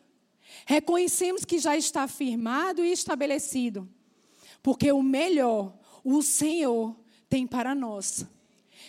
reconhecemos 0.65 1.45
que 1.45 1.59
já 1.59 1.75
está 1.75 2.07
firmado 2.07 2.83
e 2.83 2.91
estabelecido, 2.91 3.87
porque 4.61 4.91
o 4.91 5.01
melhor 5.01 5.73
o 6.03 6.21
Senhor 6.21 6.95
tem 7.29 7.45
para 7.45 7.75
nós. 7.75 8.25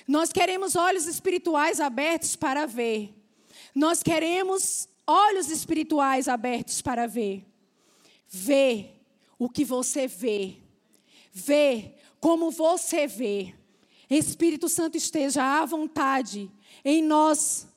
Nós 0.06 0.32
queremos 0.32 0.76
olhos 0.76 1.06
espirituais 1.06 1.80
abertos 1.80 2.36
para 2.36 2.66
ver. 2.66 3.14
Nós 3.74 4.02
queremos 4.02 4.88
olhos 5.06 5.50
espirituais 5.50 6.28
abertos 6.28 6.80
para 6.80 7.06
ver. 7.06 7.44
Ver 8.26 9.00
o 9.38 9.48
que 9.48 9.64
você 9.64 10.06
vê. 10.06 10.56
Ver 11.32 11.96
como 12.20 12.50
você 12.50 13.06
vê. 13.06 13.54
Espírito 14.08 14.68
Santo 14.68 14.96
esteja 14.96 15.42
à 15.60 15.64
vontade 15.64 16.50
em 16.84 17.02
nós 17.02 17.68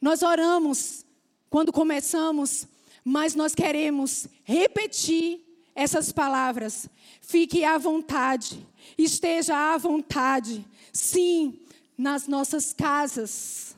nós 0.00 0.22
oramos 0.22 1.04
quando 1.48 1.72
começamos, 1.72 2.66
mas 3.04 3.34
nós 3.34 3.54
queremos 3.54 4.26
repetir 4.44 5.40
essas 5.74 6.12
palavras. 6.12 6.88
Fique 7.20 7.64
à 7.64 7.78
vontade, 7.78 8.66
esteja 8.96 9.74
à 9.74 9.78
vontade, 9.78 10.64
sim, 10.92 11.58
nas 11.96 12.28
nossas 12.28 12.72
casas, 12.72 13.76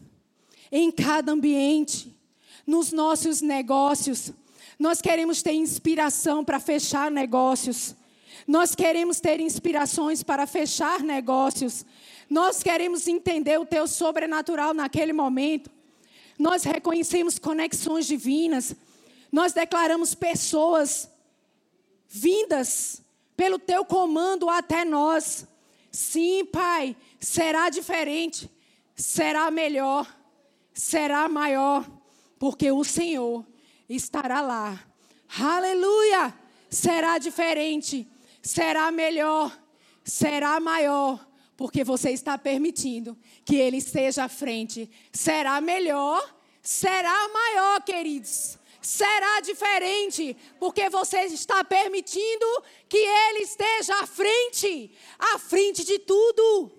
em 0.73 0.91
cada 0.91 1.33
ambiente, 1.33 2.15
nos 2.67 2.93
nossos 2.93 3.41
negócios. 3.41 4.33
Nós 4.79 5.01
queremos 5.01 5.43
ter 5.43 5.53
inspiração 5.53 6.45
para 6.45 6.61
fechar 6.61 7.11
negócios. 7.11 7.95
Nós 8.47 8.75
queremos 8.75 9.21
ter 9.21 9.41
inspirações 9.41 10.23
para 10.23 10.47
fechar 10.47 11.01
negócios. 11.01 11.85
Nós 12.29 12.63
queremos 12.63 13.07
entender 13.09 13.59
o 13.59 13.67
teu 13.67 13.87
sobrenatural 13.87 14.75
naquele 14.75 15.13
momento 15.13 15.78
nós 16.39 16.63
reconhecemos 16.63 17.39
conexões 17.39 18.07
divinas, 18.07 18.75
nós 19.31 19.53
declaramos 19.53 20.15
pessoas 20.15 21.11
vindas 22.09 23.03
pelo 23.37 23.59
teu 23.59 23.85
comando 23.85 24.49
até 24.49 24.85
nós. 24.85 25.47
Sim, 25.91 26.45
Pai, 26.45 26.97
será 27.19 27.69
diferente, 27.69 28.51
será 28.95 29.51
melhor, 29.51 30.07
será 30.73 31.29
maior, 31.29 31.85
porque 32.39 32.71
o 32.71 32.85
Senhor 32.85 33.45
estará 33.89 34.41
lá. 34.41 34.85
Aleluia! 35.39 36.35
Será 36.71 37.17
diferente, 37.17 38.07
será 38.43 38.91
melhor, 38.91 39.59
será 40.05 40.61
maior, 40.61 41.28
porque 41.59 41.83
você 41.83 42.13
está 42.13 42.39
permitindo 42.39 43.19
que 43.45 43.57
ele 43.57 43.79
esteja 43.79 44.23
à 44.23 44.29
frente. 44.29 44.89
Será 45.13 45.61
melhor, 45.61 46.23
será 46.63 47.29
maior, 47.31 47.83
queridos. 47.83 48.57
Será 48.81 49.41
diferente, 49.41 50.37
porque 50.61 50.89
você 50.89 51.25
está 51.25 51.65
permitindo 51.65 52.47
que 52.89 52.97
ele 52.97 53.41
esteja 53.41 53.93
à 54.01 54.07
frente, 54.07 54.97
à 55.19 55.37
frente 55.37 55.85
de 55.85 55.99
tudo. 55.99 56.71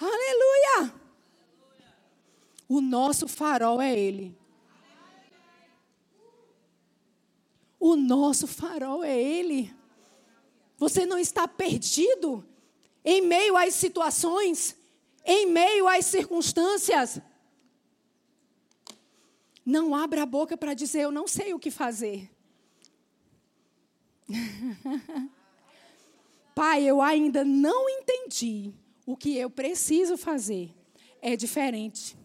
Aleluia! 0.00 0.94
O 2.66 2.80
nosso 2.80 3.28
farol 3.28 3.82
é 3.82 3.94
ele. 3.94 4.34
O 7.78 7.96
nosso 7.96 8.46
farol 8.46 9.04
é 9.04 9.22
ele. 9.22 9.70
Você 10.78 11.04
não 11.04 11.18
está 11.18 11.46
perdido 11.46 12.48
em 13.04 13.20
meio 13.20 13.56
às 13.56 13.74
situações, 13.74 14.76
em 15.24 15.46
meio 15.46 15.86
às 15.86 16.06
circunstâncias. 16.06 17.20
Não 19.64 19.94
abra 19.94 20.22
a 20.22 20.26
boca 20.26 20.56
para 20.56 20.74
dizer 20.74 21.02
eu 21.02 21.12
não 21.12 21.26
sei 21.26 21.52
o 21.52 21.58
que 21.58 21.70
fazer. 21.70 22.30
Pai, 26.54 26.84
eu 26.84 27.02
ainda 27.02 27.44
não 27.44 27.88
entendi 27.88 28.72
o 29.04 29.16
que 29.16 29.36
eu 29.36 29.50
preciso 29.50 30.16
fazer. 30.16 30.72
É 31.20 31.36
diferente. 31.36 32.16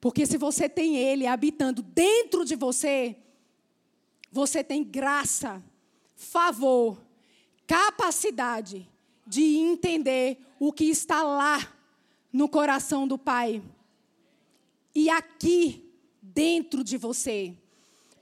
Porque 0.00 0.26
se 0.26 0.36
você 0.36 0.68
tem 0.68 0.96
Ele 0.96 1.26
habitando 1.26 1.82
dentro 1.82 2.44
de 2.44 2.54
você, 2.54 3.16
você 4.30 4.62
tem 4.62 4.84
graça, 4.84 5.62
favor 6.14 7.07
capacidade 7.68 8.90
de 9.26 9.42
entender 9.58 10.38
o 10.58 10.72
que 10.72 10.84
está 10.84 11.22
lá 11.22 11.70
no 12.32 12.48
coração 12.48 13.06
do 13.06 13.18
Pai. 13.18 13.62
E 14.94 15.10
aqui 15.10 15.88
dentro 16.20 16.82
de 16.82 16.96
você. 16.96 17.54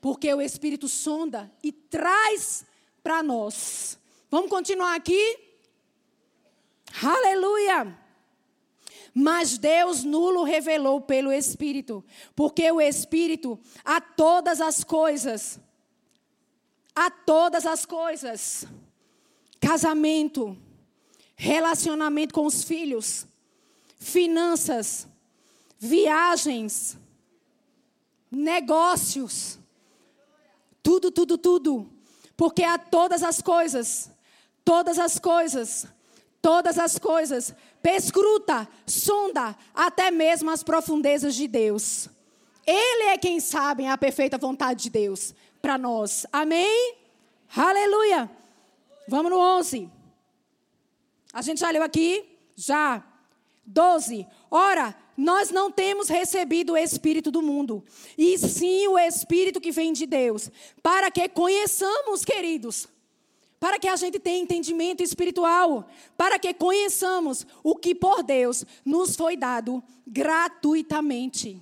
Porque 0.01 0.33
o 0.35 0.43
Espírito 0.43 0.89
sonda 0.89 1.51
e 1.63 1.71
traz 1.71 2.67
para 3.03 3.23
nós. 3.23 3.99
Vamos 4.29 4.51
continuar 4.51 4.97
aqui? 4.97 5.39
Aleluia! 7.03 7.97
Mas 9.15 9.57
Deus 9.57 10.05
nulo 10.05 10.43
revelou 10.43 11.01
pelo 11.01 11.33
Espírito, 11.33 12.05
porque 12.35 12.71
o 12.71 12.81
Espírito 12.81 13.59
a 13.83 13.99
todas 13.99 14.61
as 14.61 14.85
coisas, 14.85 15.59
a 16.95 17.11
todas 17.11 17.65
as 17.65 17.87
coisas, 17.87 18.67
casamento, 19.61 20.57
relacionamento 21.37 22.33
com 22.33 22.47
os 22.47 22.65
filhos, 22.65 23.27
finanças, 23.99 25.07
viagens, 25.79 26.97
negócios, 28.31 29.59
tudo, 30.83 31.11
tudo, 31.11 31.37
tudo. 31.37 31.91
Porque 32.37 32.63
há 32.63 32.79
todas 32.79 33.23
as 33.23 33.41
coisas, 33.41 34.11
todas 34.65 34.99
as 34.99 35.19
coisas, 35.19 35.87
todas 36.43 36.79
as 36.79 36.99
coisas, 36.99 37.55
pescruta, 37.83 38.69
sonda, 38.87 39.57
até 39.75 40.11
mesmo 40.11 40.51
as 40.51 40.63
profundezas 40.63 41.35
de 41.35 41.49
Deus. 41.49 42.09
Ele 42.67 43.05
é 43.05 43.19
quem 43.19 43.41
sabe 43.41 43.87
a 43.87 43.97
perfeita 43.97 44.37
vontade 44.37 44.85
de 44.85 44.91
Deus 44.91 45.35
para 45.63 45.79
nós. 45.79 46.27
Amém? 46.33 46.97
Aleluia. 47.57 48.31
Vamos 49.09 49.31
no 49.31 49.39
11. 49.39 49.91
A 51.33 51.43
gente 51.43 51.61
já 51.61 51.71
leu 51.71 51.83
aqui? 51.83 52.25
Já. 52.55 53.05
12. 53.65 54.27
Ora, 54.51 54.95
nós 55.17 55.51
não 55.51 55.71
temos 55.71 56.09
recebido 56.09 56.75
o 56.75 56.77
Espírito 56.77 57.31
do 57.31 57.43
mundo, 57.43 57.83
e 58.17 58.37
sim 58.39 58.87
o 58.87 58.99
Espírito 58.99 59.61
que 59.61 59.73
vem 59.73 59.93
de 59.93 60.07
Deus, 60.07 60.51
para 60.83 61.11
que 61.11 61.29
conheçamos, 61.29 62.25
queridos, 62.25 62.87
para 63.59 63.79
que 63.79 63.89
a 63.89 63.97
gente 63.97 64.19
tenha 64.19 64.43
entendimento 64.43 65.03
espiritual, 65.03 65.89
para 66.17 66.39
que 66.39 66.53
conheçamos 66.53 67.47
o 67.63 67.75
que 67.75 67.95
por 67.95 68.23
Deus 68.23 68.65
nos 68.85 69.17
foi 69.17 69.37
dado 69.37 69.83
gratuitamente. 70.07 71.61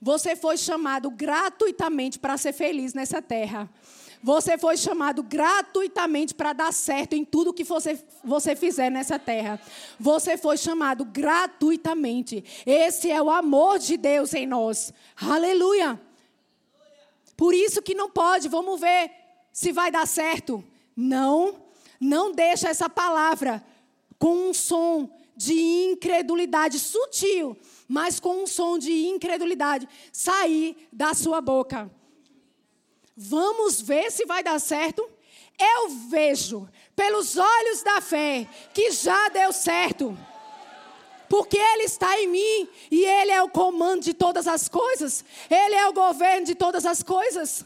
Você 0.00 0.34
foi 0.34 0.56
chamado 0.56 1.10
gratuitamente 1.10 2.18
para 2.18 2.38
ser 2.38 2.52
feliz 2.52 2.94
nessa 2.94 3.20
terra. 3.20 3.68
Você 4.22 4.58
foi 4.58 4.76
chamado 4.76 5.22
gratuitamente 5.22 6.34
para 6.34 6.52
dar 6.52 6.72
certo 6.72 7.14
em 7.14 7.24
tudo 7.24 7.54
que 7.54 7.64
você, 7.64 7.98
você 8.22 8.54
fizer 8.54 8.90
nessa 8.90 9.18
terra. 9.18 9.58
Você 9.98 10.36
foi 10.36 10.58
chamado 10.58 11.04
gratuitamente. 11.06 12.44
Esse 12.66 13.10
é 13.10 13.20
o 13.22 13.30
amor 13.30 13.78
de 13.78 13.96
Deus 13.96 14.34
em 14.34 14.46
nós. 14.46 14.92
Aleluia. 15.16 15.98
Por 17.34 17.54
isso 17.54 17.80
que 17.80 17.94
não 17.94 18.10
pode, 18.10 18.48
vamos 18.48 18.78
ver 18.78 19.10
se 19.52 19.72
vai 19.72 19.90
dar 19.90 20.06
certo. 20.06 20.62
Não, 20.94 21.56
não 21.98 22.32
deixa 22.32 22.68
essa 22.68 22.90
palavra 22.90 23.64
com 24.18 24.50
um 24.50 24.52
som 24.52 25.08
de 25.34 25.54
incredulidade 25.54 26.78
sutil, 26.78 27.56
mas 27.88 28.20
com 28.20 28.42
um 28.42 28.46
som 28.46 28.78
de 28.78 29.06
incredulidade 29.06 29.88
sair 30.12 30.86
da 30.92 31.14
sua 31.14 31.40
boca. 31.40 31.90
Vamos 33.22 33.82
ver 33.82 34.10
se 34.10 34.24
vai 34.24 34.42
dar 34.42 34.58
certo? 34.58 35.06
Eu 35.58 35.90
vejo 36.08 36.66
pelos 36.96 37.36
olhos 37.36 37.82
da 37.82 38.00
fé 38.00 38.48
que 38.72 38.90
já 38.92 39.28
deu 39.28 39.52
certo. 39.52 40.16
Porque 41.28 41.58
Ele 41.58 41.82
está 41.82 42.18
em 42.18 42.26
mim 42.26 42.68
e 42.90 43.04
Ele 43.04 43.30
é 43.30 43.42
o 43.42 43.50
comando 43.50 44.04
de 44.04 44.14
todas 44.14 44.46
as 44.46 44.70
coisas. 44.70 45.22
Ele 45.50 45.74
é 45.74 45.86
o 45.86 45.92
governo 45.92 46.46
de 46.46 46.54
todas 46.54 46.86
as 46.86 47.02
coisas. 47.02 47.62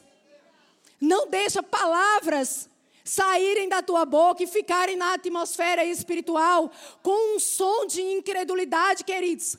Não 1.01 1.29
deixa 1.29 1.63
palavras 1.63 2.69
saírem 3.05 3.69
da 3.69 3.81
tua 3.81 4.05
boca 4.05 4.43
e 4.43 4.49
ficarem 4.49 4.97
na 4.97 5.15
atmosfera 5.15 5.85
espiritual 5.85 6.69
com 7.01 7.37
um 7.37 7.39
som 7.39 7.87
de 7.87 8.03
incredulidade, 8.03 9.05
queridos. 9.05 9.57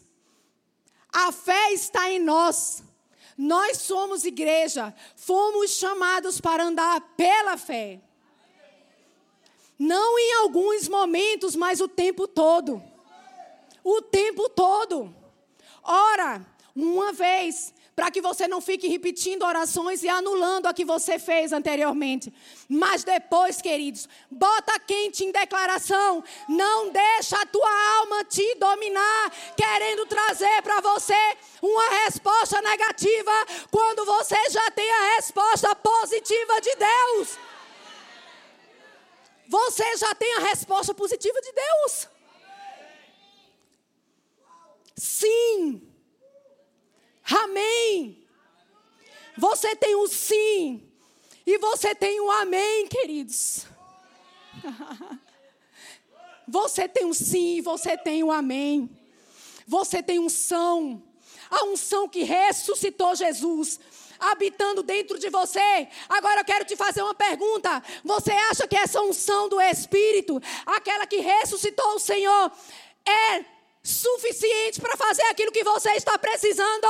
A 1.09 1.31
fé 1.31 1.71
está 1.71 2.11
em 2.11 2.19
nós. 2.19 2.83
Nós 3.37 3.77
somos 3.79 4.23
igreja, 4.23 4.93
fomos 5.15 5.71
chamados 5.71 6.39
para 6.39 6.63
andar 6.63 7.01
pela 7.17 7.57
fé. 7.57 7.99
Não 9.77 10.17
em 10.17 10.33
alguns 10.35 10.87
momentos, 10.87 11.55
mas 11.55 11.81
o 11.81 11.87
tempo 11.87 12.27
todo. 12.27 12.81
O 13.83 14.01
tempo 14.01 14.47
todo. 14.49 15.13
Ora, 15.83 16.45
uma 16.73 17.11
vez, 17.11 17.73
para 17.95 18.11
que 18.11 18.21
você 18.21 18.47
não 18.47 18.59
fique 18.59 18.87
repetindo 18.87 19.43
orações 19.43 20.03
e 20.03 20.09
anulando 20.09 20.65
a 20.65 20.73
que 20.73 20.83
você 20.83 21.17
fez 21.17 21.53
anteriormente. 21.53 22.33
Mas 22.67 23.05
depois, 23.05 23.61
queridos, 23.61 24.09
bota 24.29 24.77
quente 24.79 25.23
em 25.23 25.31
declaração, 25.31 26.21
não 26.49 26.89
deixa 26.89 27.41
a 27.41 27.45
tua 27.45 27.97
alma 27.99 28.25
te 28.25 28.55
dominar, 28.55 29.31
querendo 29.55 30.05
trazer 30.07 30.61
para 30.61 30.81
você 30.81 31.37
uma 31.61 32.03
resposta 32.03 32.61
negativa, 32.61 33.31
quando 33.71 34.03
você 34.05 34.49
já 34.49 34.69
tem 34.71 34.91
a 34.91 35.15
resposta 35.15 35.73
positiva 35.75 36.59
de 36.61 36.75
Deus. 36.75 37.37
Você 39.47 39.97
já 39.97 40.13
tem 40.15 40.33
a 40.35 40.39
resposta 40.39 40.93
positiva 40.93 41.39
de 41.39 41.51
Deus. 41.53 42.09
Sim. 44.97 45.94
Amém. 47.29 48.23
Você 49.37 49.75
tem 49.75 49.95
um 49.95 50.07
sim 50.07 50.83
e 51.45 51.57
você 51.57 51.93
tem 51.93 52.19
um 52.21 52.31
amém, 52.31 52.87
queridos. 52.87 53.65
Você 56.47 56.87
tem 56.87 57.05
um 57.05 57.13
sim, 57.13 57.59
você 57.59 57.97
tem 57.97 58.23
um 58.23 58.31
amém. 58.31 58.87
Você 59.67 60.03
tem 60.03 60.19
unção. 60.19 61.01
A 61.49 61.63
unção 61.65 62.07
que 62.07 62.21
ressuscitou 62.21 63.15
Jesus 63.15 63.79
habitando 64.19 64.83
dentro 64.83 65.19
de 65.19 65.29
você. 65.29 65.87
Agora 66.07 66.41
eu 66.41 66.45
quero 66.45 66.65
te 66.65 66.75
fazer 66.75 67.01
uma 67.01 67.15
pergunta. 67.15 67.83
Você 68.03 68.31
acha 68.31 68.67
que 68.67 68.75
essa 68.75 69.01
unção 69.01 69.49
do 69.49 69.59
Espírito, 69.59 70.41
aquela 70.65 71.05
que 71.05 71.17
ressuscitou 71.17 71.95
o 71.95 71.99
Senhor, 71.99 72.51
é 73.05 73.45
suficiente 73.85 74.81
para 74.81 74.97
fazer 74.97 75.21
aquilo 75.23 75.51
que 75.51 75.63
você 75.63 75.91
está 75.91 76.17
precisando. 76.17 76.87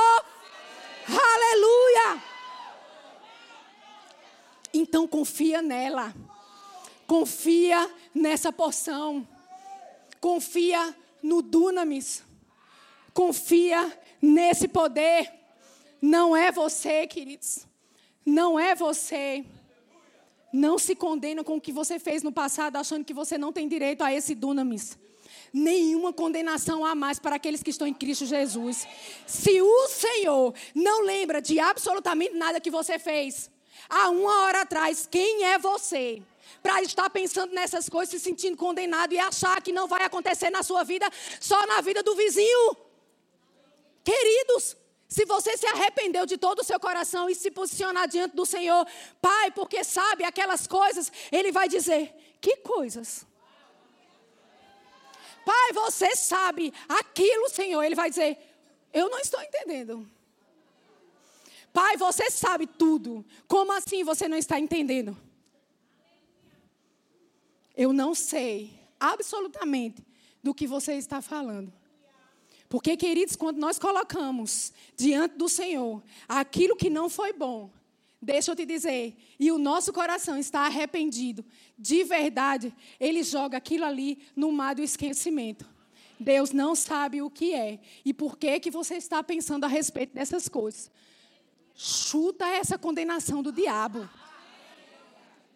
Aleluia! 1.06 2.22
Então 4.72 5.06
confia 5.06 5.60
nela. 5.60 6.14
Confia 7.06 7.88
nessa 8.14 8.50
porção. 8.50 9.28
Confia 10.20 10.96
no 11.22 11.42
dunamis. 11.42 12.24
Confia 13.12 13.96
nesse 14.20 14.66
poder. 14.66 15.30
Não 16.00 16.34
é 16.34 16.50
você, 16.50 17.06
queridos. 17.06 17.66
Não 18.24 18.58
é 18.58 18.74
você. 18.74 19.44
Não 20.50 20.78
se 20.78 20.94
condena 20.96 21.44
com 21.44 21.56
o 21.56 21.60
que 21.60 21.72
você 21.72 21.98
fez 21.98 22.22
no 22.22 22.32
passado, 22.32 22.76
achando 22.76 23.04
que 23.04 23.12
você 23.12 23.36
não 23.36 23.52
tem 23.52 23.68
direito 23.68 24.02
a 24.02 24.12
esse 24.12 24.34
dunamis 24.34 24.98
nenhuma 25.56 26.12
condenação 26.12 26.84
há 26.84 26.94
mais 26.94 27.18
para 27.18 27.36
aqueles 27.36 27.62
que 27.62 27.70
estão 27.70 27.86
em 27.86 27.94
Cristo 27.94 28.26
Jesus. 28.26 28.86
Se 29.26 29.62
o 29.62 29.88
Senhor 29.88 30.54
não 30.74 31.02
lembra 31.02 31.40
de 31.40 31.58
absolutamente 31.58 32.34
nada 32.34 32.60
que 32.60 32.70
você 32.70 32.98
fez, 32.98 33.50
há 33.88 34.10
uma 34.10 34.42
hora 34.42 34.60
atrás, 34.60 35.08
quem 35.10 35.44
é 35.44 35.58
você? 35.58 36.22
Para 36.62 36.82
estar 36.82 37.08
pensando 37.08 37.54
nessas 37.54 37.88
coisas, 37.88 38.10
se 38.10 38.20
sentindo 38.20 38.56
condenado 38.56 39.14
e 39.14 39.18
achar 39.18 39.62
que 39.62 39.72
não 39.72 39.88
vai 39.88 40.04
acontecer 40.04 40.50
na 40.50 40.62
sua 40.62 40.84
vida, 40.84 41.08
só 41.40 41.66
na 41.66 41.80
vida 41.80 42.02
do 42.02 42.14
vizinho. 42.14 42.76
Queridos, 44.04 44.76
se 45.08 45.24
você 45.24 45.56
se 45.56 45.66
arrependeu 45.66 46.26
de 46.26 46.36
todo 46.36 46.60
o 46.60 46.64
seu 46.64 46.78
coração 46.78 47.30
e 47.30 47.34
se 47.34 47.50
posicionar 47.50 48.06
diante 48.08 48.36
do 48.36 48.44
Senhor, 48.44 48.86
Pai, 49.22 49.50
porque 49.52 49.82
sabe 49.82 50.22
aquelas 50.22 50.66
coisas, 50.66 51.10
Ele 51.32 51.50
vai 51.50 51.68
dizer: 51.68 52.14
Que 52.40 52.56
coisas? 52.58 53.26
Pai, 55.46 55.72
você 55.72 56.16
sabe 56.16 56.74
aquilo, 56.88 57.48
Senhor. 57.48 57.80
Ele 57.84 57.94
vai 57.94 58.10
dizer: 58.10 58.36
Eu 58.92 59.08
não 59.08 59.20
estou 59.20 59.40
entendendo. 59.40 60.04
Pai, 61.72 61.96
você 61.96 62.28
sabe 62.32 62.66
tudo. 62.66 63.24
Como 63.46 63.70
assim 63.70 64.02
você 64.02 64.26
não 64.26 64.36
está 64.36 64.58
entendendo? 64.58 65.16
Eu 67.76 67.92
não 67.92 68.12
sei 68.12 68.76
absolutamente 68.98 70.04
do 70.42 70.52
que 70.52 70.66
você 70.66 70.94
está 70.94 71.22
falando. 71.22 71.72
Porque, 72.68 72.96
queridos, 72.96 73.36
quando 73.36 73.58
nós 73.58 73.78
colocamos 73.78 74.72
diante 74.96 75.36
do 75.36 75.48
Senhor 75.48 76.02
aquilo 76.26 76.74
que 76.74 76.90
não 76.90 77.08
foi 77.08 77.32
bom, 77.32 77.70
Deixa 78.20 78.50
eu 78.50 78.56
te 78.56 78.64
dizer, 78.64 79.16
e 79.38 79.52
o 79.52 79.58
nosso 79.58 79.92
coração 79.92 80.38
está 80.38 80.60
arrependido, 80.60 81.44
de 81.78 82.02
verdade, 82.02 82.74
ele 82.98 83.22
joga 83.22 83.58
aquilo 83.58 83.84
ali 83.84 84.18
no 84.34 84.50
mar 84.50 84.74
do 84.74 84.82
esquecimento. 84.82 85.68
Deus 86.18 86.50
não 86.50 86.74
sabe 86.74 87.20
o 87.20 87.30
que 87.30 87.54
é 87.54 87.78
e 88.04 88.14
por 88.14 88.38
que 88.38 88.58
que 88.58 88.70
você 88.70 88.94
está 88.94 89.22
pensando 89.22 89.64
a 89.64 89.68
respeito 89.68 90.14
dessas 90.14 90.48
coisas. 90.48 90.90
Chuta 91.74 92.46
essa 92.46 92.78
condenação 92.78 93.42
do 93.42 93.52
diabo. 93.52 94.08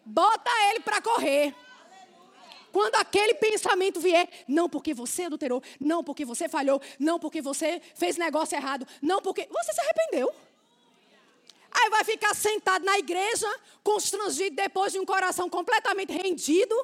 Bota 0.05 0.49
ele 0.69 0.81
para 0.81 1.01
correr. 1.01 1.55
Quando 2.71 2.95
aquele 2.95 3.33
pensamento 3.33 3.99
vier, 3.99 4.29
não 4.47 4.69
porque 4.69 4.93
você 4.93 5.23
adulterou, 5.23 5.61
não 5.79 6.03
porque 6.03 6.23
você 6.23 6.47
falhou, 6.47 6.79
não 6.99 7.19
porque 7.19 7.41
você 7.41 7.81
fez 7.95 8.17
negócio 8.17 8.55
errado, 8.55 8.87
não 9.01 9.19
porque 9.21 9.47
você 9.51 9.73
se 9.73 9.81
arrependeu. 9.81 10.33
Aí 11.71 11.89
vai 11.89 12.03
ficar 12.03 12.35
sentado 12.35 12.85
na 12.85 12.97
igreja, 12.99 13.47
constrangido 13.83 14.55
depois 14.55 14.91
de 14.91 14.99
um 14.99 15.05
coração 15.05 15.49
completamente 15.49 16.11
rendido 16.11 16.75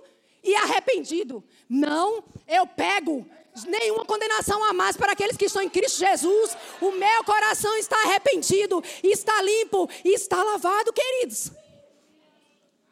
e 0.44 0.56
arrependido. 0.56 1.44
Não, 1.70 2.24
eu 2.48 2.66
pego 2.66 3.28
Nenhuma 3.66 4.06
condenação 4.06 4.64
a 4.64 4.74
mais 4.74 4.96
para 4.96 5.14
aqueles 5.14 5.38
que 5.38 5.46
estão 5.46 5.62
em 5.62 5.70
Cristo 5.70 5.98
Jesus. 5.98 6.56
O 6.80 6.92
meu 6.92 7.24
coração 7.24 7.76
está 7.78 7.96
arrependido, 8.04 8.84
está 9.04 9.42
limpo, 9.42 9.90
está 10.04 10.44
lavado, 10.44 10.94
queridos. 10.94 11.52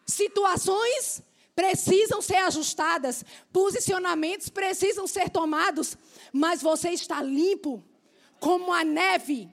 Situações 0.06 1.22
precisam 1.56 2.22
ser 2.22 2.38
ajustadas, 2.38 3.24
posicionamentos 3.52 4.50
precisam 4.50 5.08
ser 5.08 5.30
tomados, 5.30 5.98
mas 6.34 6.62
você 6.62 6.90
está 6.90 7.22
limpo 7.22 7.84
como 8.40 8.74
a 8.74 8.84
neve. 8.84 9.50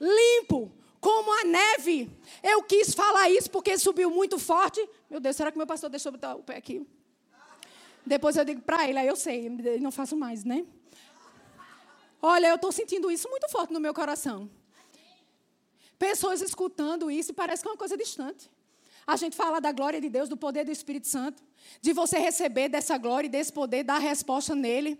Limpo 0.00 0.72
como 1.00 1.32
a 1.40 1.44
neve. 1.44 2.10
Eu 2.42 2.62
quis 2.62 2.94
falar 2.94 3.30
isso 3.30 3.50
porque 3.50 3.78
subiu 3.78 4.10
muito 4.10 4.38
forte. 4.38 4.86
Meu 5.08 5.18
Deus, 5.18 5.34
será 5.36 5.50
que 5.50 5.58
meu 5.58 5.66
pastor 5.66 5.88
deixou 5.88 6.12
botar 6.12 6.34
o 6.34 6.42
pé 6.42 6.56
aqui? 6.56 6.86
Depois 8.04 8.36
eu 8.36 8.44
digo 8.44 8.60
para 8.62 8.88
ele, 8.88 8.98
aí 8.98 9.06
eu 9.06 9.16
sei, 9.16 9.48
não 9.80 9.90
faço 9.90 10.16
mais, 10.16 10.44
né? 10.44 10.64
Olha, 12.22 12.48
eu 12.48 12.56
estou 12.56 12.70
sentindo 12.70 13.10
isso 13.10 13.28
muito 13.28 13.48
forte 13.48 13.72
no 13.72 13.80
meu 13.80 13.94
coração. 13.94 14.50
Pessoas 15.98 16.40
escutando 16.40 17.10
isso 17.10 17.30
e 17.30 17.34
parece 17.34 17.62
que 17.62 17.68
é 17.68 17.72
uma 17.72 17.76
coisa 17.76 17.96
distante. 17.96 18.50
A 19.06 19.16
gente 19.16 19.36
fala 19.36 19.60
da 19.60 19.72
glória 19.72 20.00
de 20.00 20.08
Deus, 20.08 20.28
do 20.28 20.36
poder 20.36 20.64
do 20.64 20.70
Espírito 20.70 21.08
Santo, 21.08 21.42
de 21.80 21.92
você 21.92 22.18
receber 22.18 22.68
dessa 22.68 22.96
glória 22.96 23.26
e 23.26 23.30
desse 23.30 23.52
poder, 23.52 23.82
dar 23.84 23.98
resposta 23.98 24.54
nele. 24.54 24.98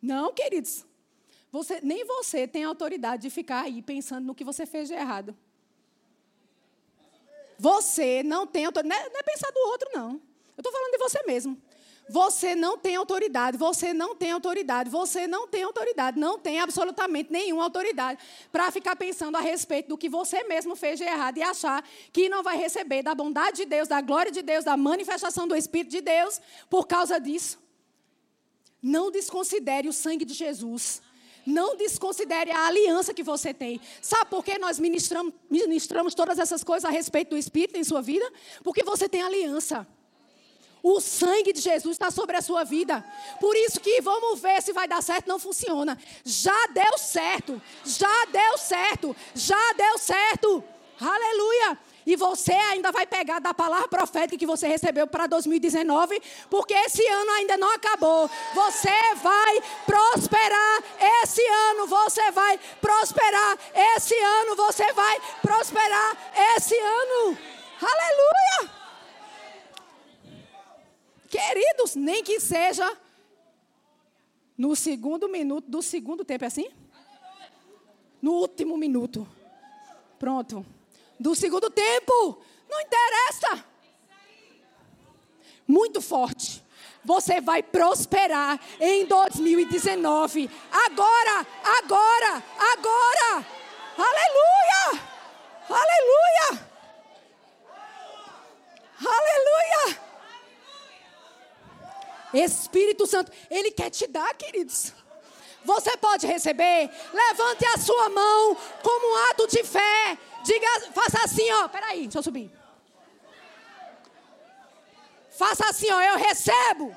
Não, 0.00 0.32
queridos. 0.32 0.84
Você, 1.54 1.78
nem 1.84 2.04
você 2.04 2.48
tem 2.48 2.64
autoridade 2.64 3.22
de 3.22 3.30
ficar 3.30 3.60
aí 3.60 3.80
pensando 3.80 4.24
no 4.26 4.34
que 4.34 4.42
você 4.42 4.66
fez 4.66 4.88
de 4.88 4.94
errado. 4.94 5.36
Você 7.56 8.24
não 8.24 8.44
tem 8.44 8.64
autoridade. 8.64 8.88
Não 8.98 9.06
é, 9.06 9.08
não 9.08 9.20
é 9.20 9.22
pensar 9.22 9.52
do 9.52 9.60
outro, 9.60 9.88
não. 9.94 10.10
Eu 10.14 10.20
estou 10.58 10.72
falando 10.72 10.90
de 10.90 10.98
você 10.98 11.22
mesmo. 11.22 11.56
Você 12.08 12.56
não 12.56 12.76
tem 12.76 12.96
autoridade, 12.96 13.56
você 13.56 13.94
não 13.94 14.16
tem 14.16 14.32
autoridade, 14.32 14.90
você 14.90 15.28
não 15.28 15.46
tem 15.46 15.62
autoridade, 15.62 16.18
não 16.18 16.40
tem 16.40 16.58
absolutamente 16.58 17.30
nenhuma 17.30 17.62
autoridade 17.62 18.20
para 18.50 18.72
ficar 18.72 18.96
pensando 18.96 19.36
a 19.36 19.40
respeito 19.40 19.90
do 19.90 19.96
que 19.96 20.08
você 20.08 20.42
mesmo 20.42 20.74
fez 20.74 20.98
de 20.98 21.04
errado 21.04 21.38
e 21.38 21.42
achar 21.42 21.84
que 22.12 22.28
não 22.28 22.42
vai 22.42 22.56
receber 22.56 23.04
da 23.04 23.14
bondade 23.14 23.58
de 23.58 23.64
Deus, 23.64 23.86
da 23.86 24.00
glória 24.00 24.32
de 24.32 24.42
Deus, 24.42 24.64
da 24.64 24.76
manifestação 24.76 25.46
do 25.46 25.54
Espírito 25.54 25.92
de 25.92 26.00
Deus 26.00 26.40
por 26.68 26.88
causa 26.88 27.20
disso. 27.20 27.60
Não 28.82 29.08
desconsidere 29.08 29.88
o 29.88 29.92
sangue 29.92 30.24
de 30.24 30.34
Jesus. 30.34 31.00
Não 31.46 31.76
desconsidere 31.76 32.50
a 32.50 32.66
aliança 32.66 33.12
que 33.12 33.22
você 33.22 33.52
tem. 33.52 33.80
Sabe 34.00 34.30
por 34.30 34.44
que 34.44 34.58
nós 34.58 34.78
ministramos, 34.78 35.32
ministramos 35.50 36.14
todas 36.14 36.38
essas 36.38 36.64
coisas 36.64 36.84
a 36.84 36.90
respeito 36.90 37.30
do 37.30 37.36
Espírito 37.36 37.76
em 37.76 37.84
sua 37.84 38.00
vida? 38.00 38.30
Porque 38.62 38.82
você 38.82 39.08
tem 39.08 39.22
aliança. 39.22 39.86
O 40.82 41.00
sangue 41.00 41.52
de 41.52 41.62
Jesus 41.62 41.94
está 41.94 42.10
sobre 42.10 42.36
a 42.36 42.42
sua 42.42 42.62
vida. 42.62 43.02
Por 43.40 43.56
isso 43.56 43.80
que 43.80 44.02
vamos 44.02 44.40
ver 44.40 44.62
se 44.62 44.70
vai 44.72 44.86
dar 44.86 45.02
certo. 45.02 45.26
Não 45.26 45.38
funciona. 45.38 45.98
Já 46.22 46.66
deu 46.66 46.98
certo. 46.98 47.60
Já 47.86 48.26
deu 48.26 48.58
certo. 48.58 49.16
Já 49.34 49.72
deu 49.72 49.98
certo. 49.98 50.62
Aleluia. 51.00 51.78
E 52.06 52.16
você 52.16 52.52
ainda 52.52 52.92
vai 52.92 53.06
pegar 53.06 53.38
da 53.38 53.54
palavra 53.54 53.88
profética 53.88 54.36
que 54.36 54.46
você 54.46 54.66
recebeu 54.68 55.06
para 55.06 55.26
2019, 55.26 56.20
porque 56.50 56.74
esse 56.74 57.06
ano 57.06 57.30
ainda 57.32 57.56
não 57.56 57.74
acabou. 57.74 58.28
Você 58.54 59.14
vai 59.22 59.62
prosperar 59.86 60.82
esse 61.22 61.42
ano, 61.70 61.86
você 61.86 62.30
vai 62.30 62.60
prosperar 62.80 63.58
esse 63.96 64.14
ano, 64.18 64.56
você 64.56 64.92
vai 64.92 65.20
prosperar 65.40 66.34
esse 66.56 66.78
ano. 66.78 67.38
Aleluia! 67.80 68.84
Queridos, 71.28 71.96
nem 71.96 72.22
que 72.22 72.38
seja 72.38 72.96
no 74.56 74.76
segundo 74.76 75.28
minuto 75.28 75.68
do 75.68 75.82
segundo 75.82 76.24
tempo, 76.24 76.44
é 76.44 76.46
assim? 76.46 76.70
No 78.22 78.32
último 78.34 78.76
minuto. 78.76 79.26
Pronto. 80.18 80.64
Do 81.18 81.34
segundo 81.34 81.70
tempo. 81.70 82.42
Não 82.68 82.80
interessa. 82.80 83.64
Muito 85.66 86.00
forte. 86.00 86.62
Você 87.04 87.40
vai 87.40 87.62
prosperar 87.62 88.58
em 88.80 89.04
2019. 89.06 90.50
Agora, 90.72 91.46
agora, 91.62 92.42
agora. 92.72 93.46
Aleluia! 93.96 95.04
Aleluia! 95.68 96.74
Aleluia! 99.06 100.00
Espírito 102.32 103.06
Santo, 103.06 103.30
Ele 103.50 103.70
quer 103.70 103.90
te 103.90 104.06
dar, 104.06 104.34
queridos. 104.34 104.92
Você 105.64 105.96
pode 105.96 106.26
receber. 106.26 106.90
Levante 107.12 107.66
a 107.66 107.78
sua 107.78 108.08
mão 108.08 108.56
como 108.82 109.12
um 109.12 109.30
ato 109.30 109.46
de 109.46 109.62
fé. 109.62 110.18
Diga, 110.44 110.92
faça 110.92 111.24
assim, 111.24 111.50
ó. 111.52 111.68
Peraí, 111.68 112.02
deixa 112.02 112.18
eu 112.18 112.22
subir. 112.22 112.50
Faça 115.36 115.68
assim, 115.68 115.90
ó. 115.90 116.00
Eu 116.00 116.16
recebo. 116.16 116.94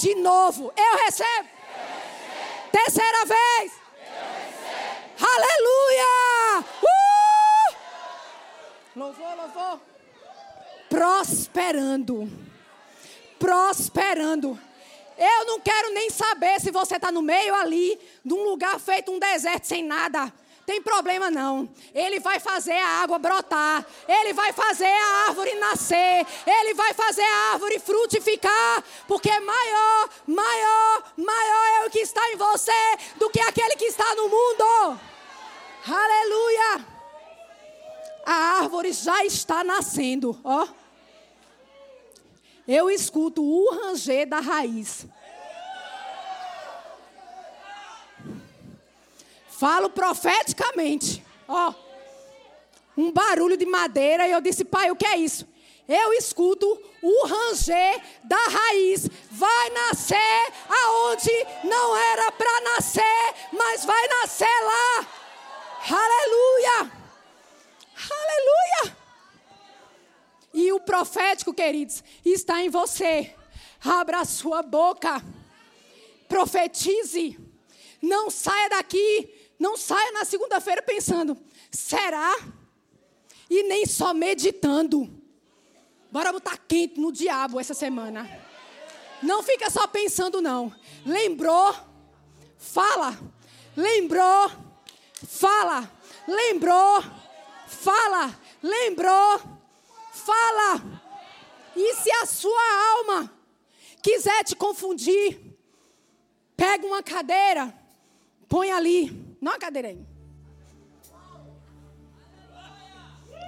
De 0.00 0.14
novo, 0.14 0.72
eu 0.76 0.96
recebo. 1.04 1.48
Terceira 2.70 3.24
vez. 3.26 3.72
Aleluia! 5.20 6.64
Uh! 6.82 7.76
Louvor, 8.96 9.36
louvor. 9.36 9.80
Prosperando 10.88 12.28
prosperando. 13.42 14.56
Eu 15.18 15.46
não 15.46 15.58
quero 15.58 15.92
nem 15.92 16.08
saber 16.10 16.60
se 16.60 16.70
você 16.70 16.94
está 16.94 17.10
no 17.10 17.20
meio 17.20 17.52
ali, 17.56 17.98
de 18.24 18.32
um 18.32 18.44
lugar 18.44 18.78
feito 18.78 19.10
um 19.10 19.18
deserto 19.18 19.64
sem 19.64 19.82
nada. 19.82 20.32
Tem 20.72 20.80
problema 20.80 21.30
não. 21.30 21.68
Ele 21.94 22.18
vai 22.18 22.40
fazer 22.40 22.72
a 22.78 23.02
água 23.02 23.18
brotar. 23.18 23.84
Ele 24.08 24.32
vai 24.32 24.54
fazer 24.54 24.86
a 24.86 25.26
árvore 25.28 25.52
nascer. 25.56 26.26
Ele 26.46 26.72
vai 26.72 26.94
fazer 26.94 27.20
a 27.20 27.52
árvore 27.52 27.78
frutificar. 27.78 28.82
Porque 29.06 29.28
maior, 29.40 30.08
maior, 30.26 31.12
maior 31.14 31.82
é 31.82 31.86
o 31.86 31.90
que 31.90 31.98
está 31.98 32.26
em 32.30 32.36
você 32.36 32.72
do 33.16 33.28
que 33.28 33.38
aquele 33.40 33.76
que 33.76 33.84
está 33.84 34.14
no 34.14 34.30
mundo. 34.30 34.98
Aleluia. 35.86 36.86
A 38.24 38.34
árvore 38.62 38.94
já 38.94 39.22
está 39.26 39.62
nascendo, 39.62 40.40
ó 40.42 40.66
eu 42.66 42.88
escuto 42.90 43.42
o 43.42 43.74
ranger 43.74 44.28
da 44.28 44.40
raiz. 44.40 45.06
Falo 49.62 49.88
profeticamente. 49.90 51.24
Ó, 51.46 51.72
um 52.96 53.12
barulho 53.12 53.56
de 53.56 53.64
madeira 53.64 54.26
e 54.26 54.32
eu 54.32 54.40
disse, 54.40 54.64
pai, 54.64 54.90
o 54.90 54.96
que 54.96 55.06
é 55.06 55.16
isso? 55.16 55.46
Eu 55.88 56.12
escuto 56.14 56.66
o 57.00 57.26
ranger 57.26 58.02
da 58.24 58.36
raiz. 58.38 59.08
Vai 59.30 59.70
nascer 59.70 60.52
aonde 60.68 61.30
não 61.62 61.96
era 61.96 62.32
para 62.32 62.60
nascer, 62.74 63.34
mas 63.52 63.84
vai 63.84 64.08
nascer 64.08 64.64
lá. 64.64 65.06
Aleluia! 65.90 66.92
Aleluia! 68.10 68.96
E 70.54 70.72
o 70.72 70.80
profético, 70.80 71.54
queridos, 71.54 72.02
está 72.24 72.60
em 72.60 72.68
você. 72.68 73.32
Abra 73.80 74.22
a 74.22 74.24
sua 74.24 74.60
boca. 74.60 75.22
Profetize. 76.28 77.38
Não 78.02 78.28
saia 78.28 78.68
daqui. 78.68 79.38
Não 79.62 79.76
saia 79.76 80.10
na 80.10 80.24
segunda-feira 80.24 80.82
pensando: 80.82 81.38
será? 81.70 82.34
E 83.48 83.62
nem 83.62 83.86
só 83.86 84.12
meditando. 84.12 85.08
Bora 86.10 86.32
botar 86.32 86.58
quente 86.58 86.98
no 86.98 87.12
diabo 87.12 87.60
essa 87.60 87.72
semana. 87.72 88.28
Não 89.22 89.40
fica 89.40 89.70
só 89.70 89.86
pensando, 89.86 90.42
não. 90.42 90.74
Lembrou? 91.06 91.72
Fala. 92.58 93.16
Lembrou? 93.76 94.50
Fala. 95.28 95.88
Lembrou? 96.26 97.04
Fala. 97.68 98.36
Lembrou? 98.60 99.62
fala. 100.22 101.00
E 101.74 101.94
se 101.94 102.10
a 102.10 102.26
sua 102.26 102.96
alma 102.96 103.32
quiser 104.02 104.44
te 104.44 104.54
confundir, 104.54 105.40
pega 106.56 106.86
uma 106.86 107.02
cadeira, 107.02 107.72
põe 108.48 108.70
ali. 108.70 109.31
Não 109.42 109.54
a. 109.56 110.06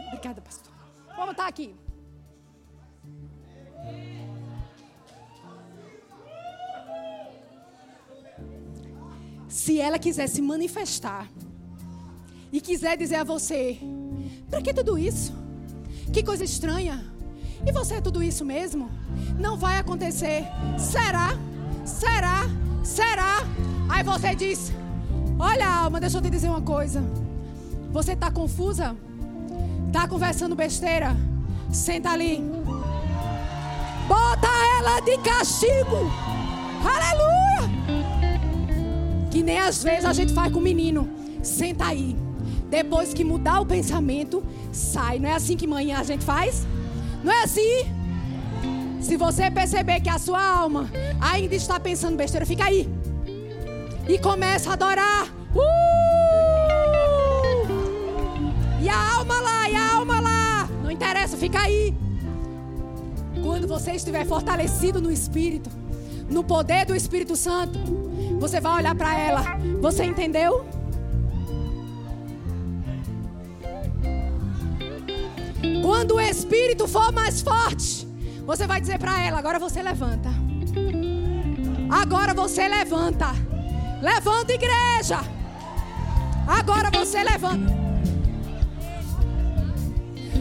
Obrigada, 0.08 0.40
pastor. 0.40 0.72
Vou 1.16 1.26
botar 1.26 1.46
aqui. 1.46 1.76
Se 9.48 9.78
ela 9.78 10.00
quiser 10.00 10.28
se 10.28 10.42
manifestar 10.42 11.30
e 12.52 12.60
quiser 12.60 12.96
dizer 12.96 13.16
a 13.16 13.24
você: 13.24 13.78
para 14.50 14.60
que 14.60 14.74
tudo 14.74 14.98
isso? 14.98 15.32
Que 16.12 16.24
coisa 16.24 16.42
estranha. 16.42 17.08
E 17.64 17.70
você 17.70 17.94
é 17.94 18.00
tudo 18.00 18.20
isso 18.20 18.44
mesmo? 18.44 18.90
Não 19.38 19.56
vai 19.56 19.78
acontecer. 19.78 20.42
Será? 20.76 21.30
Será? 21.86 22.42
Será? 22.82 23.36
Aí 23.88 24.02
você 24.02 24.34
diz: 24.34 24.72
Olha, 25.38 25.68
alma, 25.68 26.00
deixa 26.00 26.18
eu 26.18 26.22
te 26.22 26.30
dizer 26.30 26.48
uma 26.48 26.60
coisa. 26.60 27.02
Você 27.92 28.12
está 28.12 28.30
confusa? 28.30 28.96
Está 29.86 30.06
conversando 30.08 30.54
besteira? 30.54 31.16
Senta 31.72 32.10
ali. 32.10 32.42
Bota 34.06 34.48
ela 34.78 35.00
de 35.00 35.16
castigo. 35.18 36.10
Aleluia! 36.84 37.70
Que 39.30 39.42
nem 39.42 39.58
às 39.58 39.82
vezes 39.82 40.04
a 40.04 40.12
gente 40.12 40.32
faz 40.32 40.52
com 40.52 40.58
o 40.58 40.62
menino. 40.62 41.08
Senta 41.42 41.86
aí. 41.86 42.16
Depois 42.70 43.14
que 43.14 43.24
mudar 43.24 43.60
o 43.60 43.66
pensamento, 43.66 44.42
sai. 44.72 45.18
Não 45.18 45.28
é 45.28 45.34
assim 45.34 45.56
que 45.56 45.66
manhã 45.66 45.98
a 45.98 46.04
gente 46.04 46.24
faz? 46.24 46.66
Não 47.22 47.32
é 47.32 47.42
assim? 47.42 47.86
Se 49.00 49.16
você 49.16 49.50
perceber 49.50 50.00
que 50.00 50.08
a 50.08 50.18
sua 50.18 50.42
alma 50.42 50.90
ainda 51.20 51.54
está 51.54 51.78
pensando 51.78 52.16
besteira, 52.16 52.46
fica 52.46 52.64
aí. 52.64 52.88
E 54.06 54.18
começa 54.18 54.70
a 54.70 54.72
adorar. 54.74 55.28
Uh! 55.54 55.94
E 58.82 58.88
a 58.88 59.16
alma 59.16 59.40
lá, 59.40 59.70
e 59.70 59.74
a 59.74 59.94
alma 59.94 60.20
lá. 60.20 60.68
Não 60.82 60.90
interessa, 60.90 61.36
fica 61.36 61.60
aí. 61.60 61.94
Quando 63.42 63.66
você 63.66 63.92
estiver 63.92 64.26
fortalecido 64.26 65.00
no 65.00 65.10
Espírito, 65.10 65.70
no 66.28 66.44
poder 66.44 66.84
do 66.84 66.94
Espírito 66.94 67.34
Santo, 67.34 67.78
você 68.38 68.60
vai 68.60 68.76
olhar 68.76 68.94
para 68.94 69.18
ela. 69.18 69.42
Você 69.80 70.04
entendeu? 70.04 70.66
Quando 75.82 76.16
o 76.16 76.20
Espírito 76.20 76.86
for 76.86 77.10
mais 77.10 77.40
forte, 77.40 78.06
você 78.46 78.66
vai 78.66 78.80
dizer 78.80 78.98
para 78.98 79.22
ela: 79.22 79.38
agora 79.38 79.58
você 79.58 79.82
levanta. 79.82 80.28
Agora 81.90 82.34
você 82.34 82.68
levanta. 82.68 83.53
Levanta, 84.04 84.52
igreja. 84.52 85.24
Agora 86.46 86.90
você 86.90 87.24
levanta. 87.24 87.72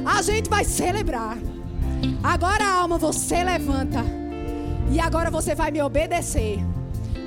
A 0.05 0.21
gente 0.21 0.49
vai 0.49 0.65
celebrar. 0.65 1.37
Agora, 2.21 2.67
alma, 2.67 2.97
você 2.97 3.41
levanta. 3.41 4.03
E 4.91 4.99
agora 4.99 5.31
você 5.31 5.55
vai 5.55 5.71
me 5.71 5.81
obedecer. 5.81 6.59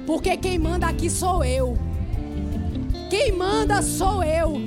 Porque 0.06 0.36
quem 0.36 0.58
manda 0.58 0.86
aqui 0.86 1.08
sou 1.08 1.42
eu. 1.42 1.78
Quem 3.08 3.32
manda 3.32 3.80
sou 3.80 4.22
eu. 4.22 4.60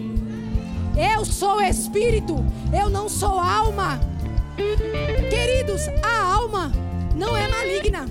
Eu 0.97 1.23
sou 1.23 1.61
espírito, 1.61 2.43
eu 2.73 2.89
não 2.89 3.07
sou 3.07 3.39
alma. 3.39 3.99
Queridos, 5.29 5.87
a 6.01 6.33
alma 6.33 6.71
não 7.15 7.37
é 7.37 7.47
maligna. 7.47 8.07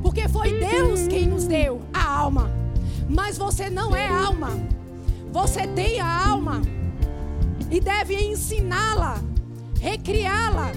Porque 0.00 0.26
foi 0.26 0.58
Deus 0.58 1.06
quem 1.06 1.26
nos 1.26 1.44
deu 1.44 1.82
a 1.92 2.02
alma. 2.02 2.61
Mas 3.14 3.36
você 3.36 3.68
não 3.68 3.94
é 3.94 4.08
alma. 4.08 4.50
Você 5.30 5.66
tem 5.66 6.00
a 6.00 6.26
alma 6.28 6.62
e 7.70 7.78
deve 7.78 8.14
ensiná-la, 8.14 9.20
recriá-la 9.80 10.72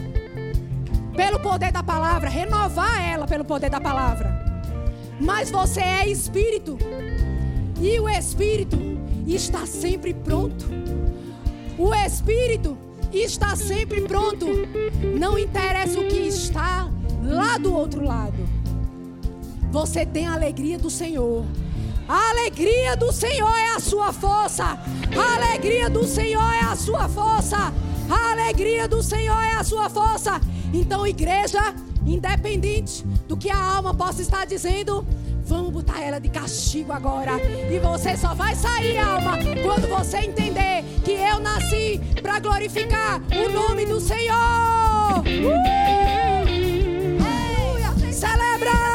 pelo 1.15 1.39
poder 1.39 1.71
da 1.71 1.81
palavra, 1.81 2.29
renovar 2.29 3.01
ela 3.01 3.25
pelo 3.25 3.45
poder 3.45 3.69
da 3.69 3.79
palavra. 3.79 4.35
Mas 5.19 5.49
você 5.49 5.79
é 5.79 6.07
espírito. 6.09 6.77
E 7.81 7.99
o 7.99 8.09
espírito 8.09 8.77
está 9.25 9.65
sempre 9.65 10.13
pronto. 10.13 10.65
O 11.77 11.93
espírito 11.93 12.77
está 13.13 13.55
sempre 13.55 14.01
pronto. 14.01 14.45
Não 15.17 15.39
interessa 15.39 15.99
o 16.01 16.07
que 16.07 16.19
está 16.19 16.89
lá 17.23 17.57
do 17.57 17.73
outro 17.73 18.03
lado. 18.03 18.47
Você 19.71 20.05
tem 20.05 20.27
a 20.27 20.33
alegria 20.33 20.77
do 20.77 20.89
Senhor. 20.89 21.45
A 22.07 22.29
alegria 22.29 22.95
do 22.95 23.11
Senhor 23.11 23.51
é 23.57 23.75
a 23.75 23.79
sua 23.79 24.13
força. 24.13 24.63
A 24.63 25.35
alegria 25.35 25.89
do 25.89 26.03
Senhor 26.03 26.53
é 26.53 26.61
a 26.61 26.75
sua 26.75 27.09
força. 27.09 27.73
A 28.09 28.31
alegria 28.31 28.87
do 28.87 29.01
Senhor 29.01 29.41
é 29.41 29.55
a 29.55 29.63
sua 29.63 29.89
força. 29.89 30.39
Então, 30.71 31.07
igreja, 31.07 31.73
independente 32.05 33.03
do 33.27 33.35
que 33.35 33.49
a 33.49 33.57
alma 33.57 33.91
possa 33.93 34.21
estar 34.21 34.45
dizendo, 34.45 35.05
vamos 35.45 35.71
botar 35.71 35.99
ela 35.99 36.19
de 36.19 36.29
castigo 36.29 36.93
agora. 36.93 37.39
E 37.71 37.79
você 37.79 38.15
só 38.15 38.35
vai 38.35 38.55
sair, 38.55 38.99
alma, 38.99 39.39
quando 39.63 39.87
você 39.87 40.17
entender 40.17 40.83
que 41.03 41.11
eu 41.11 41.39
nasci 41.39 41.99
para 42.21 42.39
glorificar 42.39 43.19
o 43.33 43.51
nome 43.51 43.85
do 43.87 43.99
Senhor. 43.99 44.35
Uh! 44.35 45.95
Celebra! 48.11 48.94